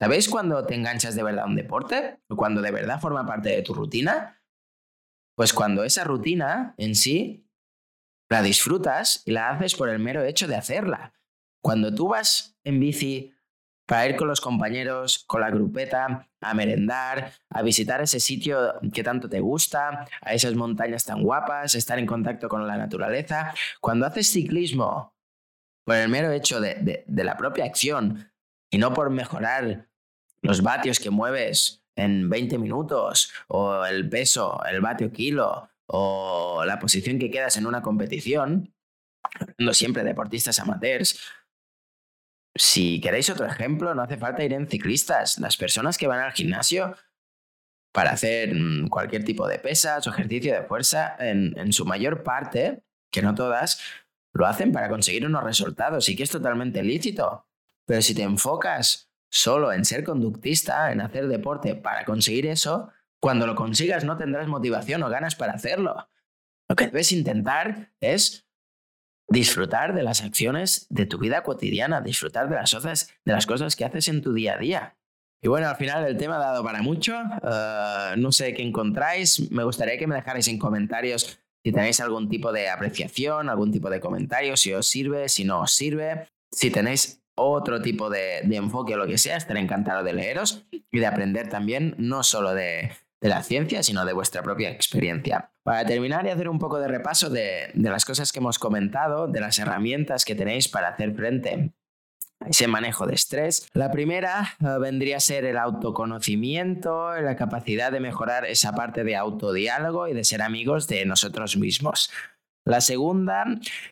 ¿Sabéis 0.00 0.28
cuando 0.28 0.66
te 0.66 0.74
enganchas 0.74 1.14
de 1.14 1.22
verdad 1.22 1.44
a 1.44 1.48
un 1.48 1.54
deporte? 1.54 2.20
¿O 2.28 2.34
cuando 2.34 2.60
de 2.60 2.72
verdad 2.72 3.00
forma 3.00 3.24
parte 3.24 3.50
de 3.50 3.62
tu 3.62 3.74
rutina? 3.74 4.42
Pues 5.36 5.52
cuando 5.52 5.84
esa 5.84 6.02
rutina 6.02 6.74
en 6.76 6.96
sí 6.96 7.47
la 8.28 8.42
disfrutas 8.42 9.22
y 9.24 9.32
la 9.32 9.50
haces 9.50 9.74
por 9.74 9.88
el 9.88 9.98
mero 9.98 10.22
hecho 10.22 10.46
de 10.46 10.56
hacerla. 10.56 11.14
Cuando 11.62 11.94
tú 11.94 12.08
vas 12.08 12.56
en 12.64 12.80
bici 12.80 13.34
para 13.86 14.06
ir 14.06 14.16
con 14.16 14.28
los 14.28 14.42
compañeros, 14.42 15.24
con 15.26 15.40
la 15.40 15.50
grupeta, 15.50 16.28
a 16.40 16.54
merendar, 16.54 17.32
a 17.48 17.62
visitar 17.62 18.02
ese 18.02 18.20
sitio 18.20 18.74
que 18.92 19.02
tanto 19.02 19.30
te 19.30 19.40
gusta, 19.40 20.06
a 20.20 20.34
esas 20.34 20.54
montañas 20.54 21.04
tan 21.04 21.22
guapas, 21.22 21.74
estar 21.74 21.98
en 21.98 22.04
contacto 22.04 22.50
con 22.50 22.66
la 22.66 22.76
naturaleza. 22.76 23.54
Cuando 23.80 24.06
haces 24.06 24.30
ciclismo 24.30 25.14
por 25.84 25.96
el 25.96 26.10
mero 26.10 26.30
hecho 26.32 26.60
de, 26.60 27.04
la 27.06 27.36
propia 27.38 27.64
acción 27.64 28.30
y 28.70 28.76
no 28.76 28.92
por 28.92 29.08
mejorar 29.08 29.88
los 30.42 30.62
vatios 30.62 31.00
que 31.00 31.08
mueves 31.08 31.82
en 31.96 32.28
20 32.28 32.58
minutos 32.58 33.32
o 33.48 33.86
el 33.86 34.06
peso, 34.08 34.62
el 34.70 34.82
vatio 34.82 35.10
kilo 35.10 35.70
o 35.90 36.64
la 36.66 36.78
posición 36.78 37.18
que 37.18 37.30
quedas 37.30 37.56
en 37.56 37.66
una 37.66 37.82
competición, 37.82 38.74
no 39.58 39.74
siempre 39.74 40.04
deportistas 40.04 40.58
amateurs, 40.58 41.20
si 42.54 43.00
queréis 43.00 43.30
otro 43.30 43.46
ejemplo, 43.46 43.94
no 43.94 44.02
hace 44.02 44.16
falta 44.16 44.44
ir 44.44 44.52
en 44.52 44.68
ciclistas. 44.68 45.38
Las 45.38 45.56
personas 45.56 45.96
que 45.96 46.08
van 46.08 46.20
al 46.20 46.32
gimnasio 46.32 46.96
para 47.92 48.10
hacer 48.10 48.54
mm, 48.54 48.88
cualquier 48.88 49.24
tipo 49.24 49.46
de 49.46 49.58
pesas 49.58 50.06
o 50.06 50.10
ejercicio 50.10 50.54
de 50.54 50.62
fuerza, 50.62 51.16
en, 51.20 51.72
su 51.72 51.86
mayor 51.86 52.22
parte, 52.22 52.82
que 53.12 53.22
no 53.22 53.34
todas, 53.34 53.80
lo 54.34 54.46
hacen 54.46 54.72
para 54.72 54.88
conseguir 54.88 55.24
unos 55.24 55.44
resultados 55.44 56.08
y 56.08 56.16
que 56.16 56.24
es 56.24 56.30
totalmente 56.30 56.82
lícito. 56.82 57.46
Pero 57.86 58.02
si 58.02 58.14
te 58.14 58.22
enfocas 58.22 59.10
solo 59.30 59.72
en 59.72 59.84
ser 59.84 60.04
conductista, 60.04 60.92
en 60.92 61.00
hacer 61.00 61.28
deporte 61.28 61.74
para 61.74 62.04
conseguir 62.04 62.46
eso, 62.46 62.90
cuando 63.20 63.46
lo 63.46 63.54
consigas 63.54 64.04
no 64.04 64.16
tendrás 64.16 64.48
motivación 64.48 65.02
o 65.02 65.08
ganas 65.08 65.34
para 65.34 65.52
hacerlo. 65.52 66.08
Lo 66.68 66.76
que 66.76 66.86
debes 66.86 67.12
intentar 67.12 67.92
es 68.00 68.46
disfrutar 69.28 69.94
de 69.94 70.02
las 70.02 70.22
acciones 70.22 70.86
de 70.90 71.06
tu 71.06 71.18
vida 71.18 71.42
cotidiana, 71.42 72.00
disfrutar 72.00 72.48
de 72.48 72.56
las, 72.56 72.72
cosas, 72.72 73.12
de 73.24 73.32
las 73.32 73.46
cosas 73.46 73.76
que 73.76 73.84
haces 73.84 74.08
en 74.08 74.22
tu 74.22 74.32
día 74.32 74.54
a 74.54 74.58
día. 74.58 74.98
Y 75.40 75.48
bueno, 75.48 75.68
al 75.68 75.76
final 75.76 76.04
el 76.04 76.16
tema 76.16 76.36
ha 76.36 76.40
dado 76.40 76.64
para 76.64 76.82
mucho. 76.82 77.14
Eh, 77.42 78.14
no 78.16 78.32
sé 78.32 78.54
qué 78.54 78.62
encontráis. 78.62 79.50
Me 79.50 79.64
gustaría 79.64 79.98
que 79.98 80.06
me 80.06 80.16
dejarais 80.16 80.48
en 80.48 80.58
comentarios 80.58 81.40
si 81.62 81.72
tenéis 81.72 82.00
algún 82.00 82.28
tipo 82.28 82.52
de 82.52 82.68
apreciación, 82.68 83.48
algún 83.48 83.70
tipo 83.70 83.90
de 83.90 84.00
comentario, 84.00 84.56
si 84.56 84.72
os 84.72 84.86
sirve, 84.86 85.28
si 85.28 85.44
no 85.44 85.60
os 85.60 85.72
sirve. 85.72 86.28
Si 86.50 86.70
tenéis 86.70 87.22
otro 87.36 87.80
tipo 87.80 88.10
de, 88.10 88.40
de 88.44 88.56
enfoque 88.56 88.94
o 88.94 88.96
lo 88.96 89.06
que 89.06 89.18
sea, 89.18 89.36
estaré 89.36 89.60
encantado 89.60 90.02
de 90.02 90.12
leeros 90.12 90.66
y 90.70 90.98
de 90.98 91.06
aprender 91.06 91.48
también, 91.48 91.94
no 91.98 92.24
solo 92.24 92.54
de, 92.54 92.90
de 93.20 93.28
la 93.28 93.42
ciencia, 93.42 93.82
sino 93.82 94.04
de 94.04 94.12
vuestra 94.12 94.42
propia 94.42 94.70
experiencia. 94.70 95.50
Para 95.62 95.84
terminar 95.84 96.26
y 96.26 96.30
hacer 96.30 96.48
un 96.48 96.58
poco 96.58 96.78
de 96.78 96.88
repaso 96.88 97.30
de, 97.30 97.70
las 97.74 98.04
cosas 98.04 98.32
que 98.32 98.38
hemos 98.38 98.58
comentado, 98.58 99.26
de 99.26 99.40
las 99.40 99.58
herramientas 99.58 100.24
que 100.24 100.34
tenéis 100.34 100.68
para 100.68 100.88
hacer 100.88 101.14
frente 101.14 101.72
a 102.40 102.48
ese 102.48 102.68
manejo 102.68 103.06
de 103.06 103.14
estrés. 103.14 103.68
La 103.74 103.90
primera 103.90 104.56
eh, 104.60 104.78
vendría 104.80 105.16
a 105.16 105.20
ser 105.20 105.44
el 105.44 105.58
autoconocimiento, 105.58 107.12
la 107.20 107.34
capacidad 107.34 107.90
de 107.90 108.00
mejorar 108.00 108.44
esa 108.44 108.72
parte 108.72 109.02
de 109.02 109.16
autodiálogo 109.16 110.06
y 110.06 110.14
de 110.14 110.24
ser 110.24 110.42
amigos 110.42 110.86
de 110.86 111.04
nosotros 111.04 111.56
mismos. 111.56 112.10
La 112.68 112.82
segunda 112.82 113.46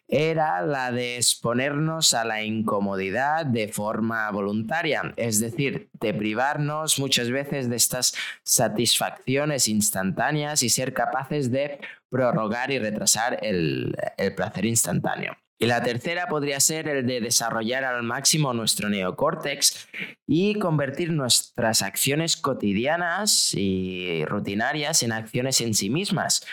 era 0.07 0.61
la 0.61 0.93
de 0.93 1.17
exponernos 1.17 2.13
a 2.13 2.27
la 2.27 2.43
incomodidad 2.43 3.47
de 3.47 3.69
forma 3.69 4.31
voluntaria, 4.31 5.15
es 5.17 5.41
decir, 5.41 5.89
de 5.95 6.13
privarnos 6.13 6.99
muchas 6.99 7.31
veces 7.31 7.71
de 7.71 7.77
estas 7.77 8.15
satisfacciones 8.43 9.67
instantáneas 9.69 10.63
y 10.63 10.69
ser 10.69 10.93
capaces 10.93 11.51
de 11.51 11.81
prorrogar 12.11 12.71
y 12.71 12.79
retrasar 12.79 13.39
el, 13.41 13.97
placer 14.37 14.67
instantáneo. 14.67 15.39
Y 15.59 15.65
la 15.65 15.83
tercera 15.83 16.29
podría 16.29 16.61
ser 16.61 16.87
el 16.87 17.07
de 17.07 17.23
desarrollar 17.23 17.83
al 17.83 18.03
máximo 18.03 18.53
nuestro 18.53 18.91
neocórtex 18.91 19.89
y 20.27 20.59
convertir 20.59 21.13
nuestras 21.13 21.81
acciones 21.81 22.37
cotidianas 22.37 23.55
y 23.55 24.23
rutinarias 24.27 25.03
en 25.03 25.13
acciones 25.13 25.63
en 25.63 25.73
sí 25.73 25.89
mismas, 25.89 26.47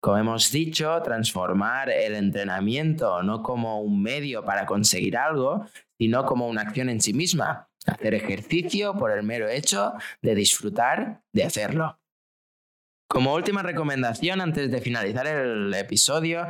como 0.00 0.18
hemos 0.18 0.52
dicho, 0.52 1.00
transformar 1.02 1.90
el 1.90 2.14
entrenamiento 2.14 3.22
no 3.22 3.42
como 3.42 3.80
un 3.80 4.02
medio 4.02 4.44
para 4.44 4.64
conseguir 4.64 5.16
algo, 5.16 5.66
sino 5.98 6.24
como 6.24 6.48
una 6.48 6.62
acción 6.62 6.88
en 6.88 7.00
sí 7.00 7.12
misma. 7.12 7.68
Hacer 7.86 8.14
ejercicio 8.14 8.94
por 8.94 9.10
el 9.10 9.22
mero 9.22 9.48
hecho 9.48 9.94
de 10.22 10.34
disfrutar 10.34 11.22
de 11.32 11.44
hacerlo. 11.44 11.98
Como 13.08 13.34
última 13.34 13.62
recomendación, 13.62 14.40
antes 14.40 14.70
de 14.70 14.80
finalizar 14.80 15.26
el 15.26 15.72
episodio, 15.74 16.46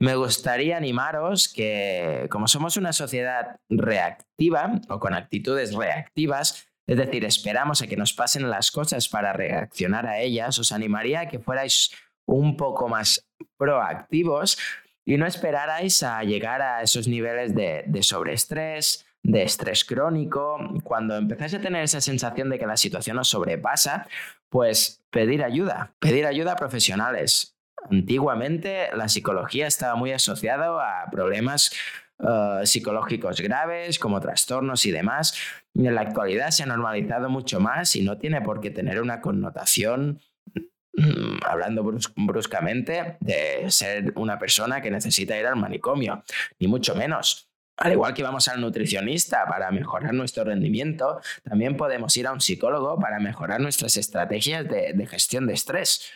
me 0.00 0.16
gustaría 0.16 0.76
animaros 0.76 1.52
que, 1.52 2.26
como 2.30 2.48
somos 2.48 2.76
una 2.76 2.92
sociedad 2.92 3.60
reactiva 3.68 4.80
o 4.88 4.98
con 4.98 5.14
actitudes 5.14 5.74
reactivas, 5.74 6.66
es 6.88 6.96
decir, 6.96 7.24
esperamos 7.24 7.82
a 7.82 7.86
que 7.86 7.96
nos 7.96 8.12
pasen 8.12 8.50
las 8.50 8.72
cosas 8.72 9.08
para 9.08 9.32
reaccionar 9.32 10.06
a 10.06 10.18
ellas, 10.18 10.58
os 10.58 10.72
animaría 10.72 11.20
a 11.20 11.28
que 11.28 11.38
fuerais 11.38 11.92
un 12.30 12.56
poco 12.56 12.88
más 12.88 13.26
proactivos 13.56 14.58
y 15.04 15.16
no 15.16 15.26
esperarais 15.26 16.02
a 16.02 16.22
llegar 16.22 16.62
a 16.62 16.82
esos 16.82 17.08
niveles 17.08 17.54
de, 17.54 18.02
sobreestrés, 18.02 19.04
de 19.22 19.42
estrés 19.42 19.84
crónico. 19.84 20.58
Cuando 20.84 21.16
empezáis 21.16 21.54
a 21.54 21.60
tener 21.60 21.82
esa 21.82 22.00
sensación 22.00 22.48
de 22.48 22.58
que 22.58 22.66
la 22.66 22.76
situación 22.76 23.18
os 23.18 23.28
sobrepasa, 23.28 24.06
pues 24.48 25.02
pedir 25.10 25.42
ayuda, 25.42 25.92
pedir 25.98 26.26
ayuda 26.26 26.52
a 26.52 26.56
profesionales. 26.56 27.56
Antiguamente 27.90 28.90
la 28.94 29.08
psicología 29.08 29.66
estaba 29.66 29.96
muy 29.96 30.12
asociada 30.12 30.66
a 30.66 31.10
problemas 31.10 31.72
eh, 32.20 32.60
psicológicos 32.64 33.40
graves 33.40 33.98
como 33.98 34.20
trastornos 34.20 34.86
y 34.86 34.92
demás. 34.92 35.34
En 35.74 35.94
la 35.94 36.02
actualidad 36.02 36.50
se 36.50 36.62
ha 36.62 36.66
normalizado 36.66 37.28
mucho 37.28 37.58
más 37.58 37.96
y 37.96 38.02
no 38.02 38.18
tiene 38.18 38.40
por 38.42 38.60
qué 38.60 38.70
tener 38.70 39.00
una 39.00 39.20
connotación 39.20 40.20
Mm, 40.92 41.38
hablando 41.46 41.84
bruscamente, 42.16 43.16
de 43.20 43.70
ser 43.70 44.12
una 44.16 44.38
persona 44.38 44.80
que 44.80 44.90
necesita 44.90 45.38
ir 45.38 45.46
al 45.46 45.56
manicomio, 45.56 46.24
ni 46.58 46.66
mucho 46.66 46.94
menos. 46.94 47.48
Al 47.76 47.92
igual 47.92 48.12
que 48.12 48.22
vamos 48.22 48.46
al 48.48 48.60
nutricionista 48.60 49.46
para 49.46 49.70
mejorar 49.70 50.12
nuestro 50.12 50.44
rendimiento, 50.44 51.20
también 51.42 51.76
podemos 51.76 52.14
ir 52.16 52.26
a 52.26 52.32
un 52.32 52.40
psicólogo 52.40 52.98
para 52.98 53.20
mejorar 53.20 53.60
nuestras 53.60 53.96
estrategias 53.96 54.68
de, 54.68 55.06
gestión 55.06 55.46
de 55.46 55.54
estrés. 55.54 56.10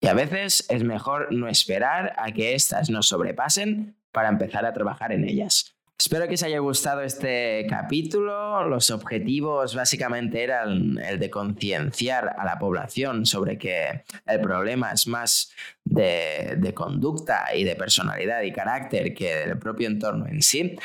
Y 0.00 0.08
a 0.08 0.14
veces 0.14 0.66
es 0.68 0.84
mejor 0.84 1.32
no 1.32 1.48
esperar 1.48 2.14
a 2.18 2.32
que 2.32 2.54
éstas 2.54 2.90
nos 2.90 3.08
sobrepasen 3.08 3.96
para 4.12 4.28
empezar 4.28 4.66
a 4.66 4.74
trabajar 4.74 5.12
en 5.12 5.24
ellas. 5.24 5.75
Espero 5.98 6.28
que 6.28 6.34
os 6.34 6.42
haya 6.42 6.58
gustado 6.58 7.00
este 7.00 7.66
capítulo. 7.70 8.68
Los 8.68 8.90
objetivos 8.90 9.74
básicamente 9.74 10.42
eran 10.44 10.98
el 10.98 11.18
de 11.18 11.30
concienciar 11.30 12.36
a 12.38 12.44
la 12.44 12.58
población 12.58 13.24
sobre 13.24 13.56
que 13.56 14.04
el 14.26 14.40
problema 14.40 14.92
es 14.92 15.06
más 15.06 15.50
de, 15.84 16.72
conducta 16.74 17.46
y 17.56 17.64
de 17.64 17.76
personalidad 17.76 18.42
y 18.42 18.52
carácter 18.52 19.14
que 19.14 19.34
del 19.36 19.58
propio 19.58 19.88
entorno 19.88 20.26
en 20.26 20.42
sí. 20.42 20.76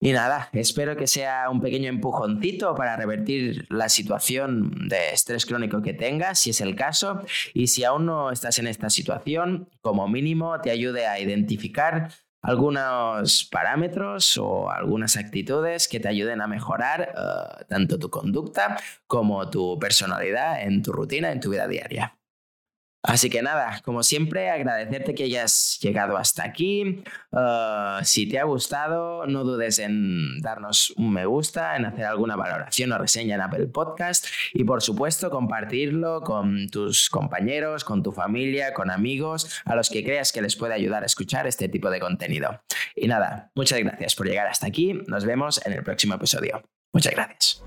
Y 0.00 0.12
nada, 0.12 0.48
espero 0.52 0.96
que 0.96 1.06
sea 1.06 1.48
un 1.48 1.60
pequeño 1.60 1.88
empujoncito 1.88 2.74
para 2.74 2.96
revertir 2.96 3.66
la 3.68 3.88
situación 3.88 4.88
de 4.88 5.10
estrés 5.10 5.46
crónico 5.46 5.80
que 5.80 5.92
tengas, 5.92 6.40
si 6.40 6.50
es 6.50 6.60
el 6.60 6.74
caso, 6.74 7.22
y 7.52 7.68
si 7.68 7.84
aún 7.84 8.06
no 8.06 8.30
estás 8.32 8.58
en 8.58 8.66
esta 8.66 8.90
situación, 8.90 9.68
como 9.80 10.08
mínimo 10.08 10.60
te 10.60 10.70
ayude 10.70 11.06
a 11.06 11.20
identificar 11.20 12.10
algunos 12.42 13.44
parámetros 13.44 14.38
o 14.38 14.70
algunas 14.70 15.16
actitudes 15.16 15.88
que 15.88 16.00
te 16.00 16.08
ayuden 16.08 16.40
a 16.40 16.46
mejorar 16.46 17.12
eh, 17.14 17.64
tanto 17.68 17.98
tu 17.98 18.10
conducta 18.10 18.76
como 19.06 19.48
tu 19.50 19.78
personalidad 19.78 20.62
en 20.62 20.82
tu 20.82 20.92
rutina, 20.92 21.32
en 21.32 21.40
tu 21.40 21.50
vida 21.50 21.68
diaria. 21.68 22.19
Así 23.02 23.30
que 23.30 23.40
nada, 23.40 23.80
como 23.82 24.02
siempre, 24.02 24.50
agradecerte 24.50 25.14
que 25.14 25.24
hayas 25.24 25.78
llegado 25.80 26.18
hasta 26.18 26.44
aquí. 26.44 27.02
Uh, 27.30 28.04
si 28.04 28.28
te 28.28 28.38
ha 28.38 28.44
gustado, 28.44 29.26
no 29.26 29.42
dudes 29.44 29.78
en 29.78 30.40
darnos 30.42 30.90
un 30.96 31.10
me 31.12 31.24
gusta, 31.24 31.76
en 31.76 31.86
hacer 31.86 32.04
alguna 32.04 32.36
valoración 32.36 32.92
o 32.92 32.98
reseña 32.98 33.36
en 33.36 33.40
Apple 33.40 33.68
Podcast 33.68 34.26
y 34.52 34.64
por 34.64 34.82
supuesto 34.82 35.30
compartirlo 35.30 36.20
con 36.20 36.68
tus 36.68 37.08
compañeros, 37.08 37.84
con 37.84 38.02
tu 38.02 38.12
familia, 38.12 38.74
con 38.74 38.90
amigos, 38.90 39.62
a 39.64 39.74
los 39.74 39.88
que 39.88 40.04
creas 40.04 40.30
que 40.32 40.42
les 40.42 40.56
puede 40.56 40.74
ayudar 40.74 41.02
a 41.02 41.06
escuchar 41.06 41.46
este 41.46 41.68
tipo 41.68 41.90
de 41.90 42.00
contenido. 42.00 42.62
Y 42.94 43.08
nada, 43.08 43.50
muchas 43.54 43.78
gracias 43.78 44.14
por 44.14 44.26
llegar 44.26 44.46
hasta 44.46 44.66
aquí. 44.66 44.92
Nos 45.06 45.24
vemos 45.24 45.64
en 45.64 45.72
el 45.72 45.82
próximo 45.82 46.14
episodio. 46.14 46.62
Muchas 46.92 47.14
gracias. 47.14 47.62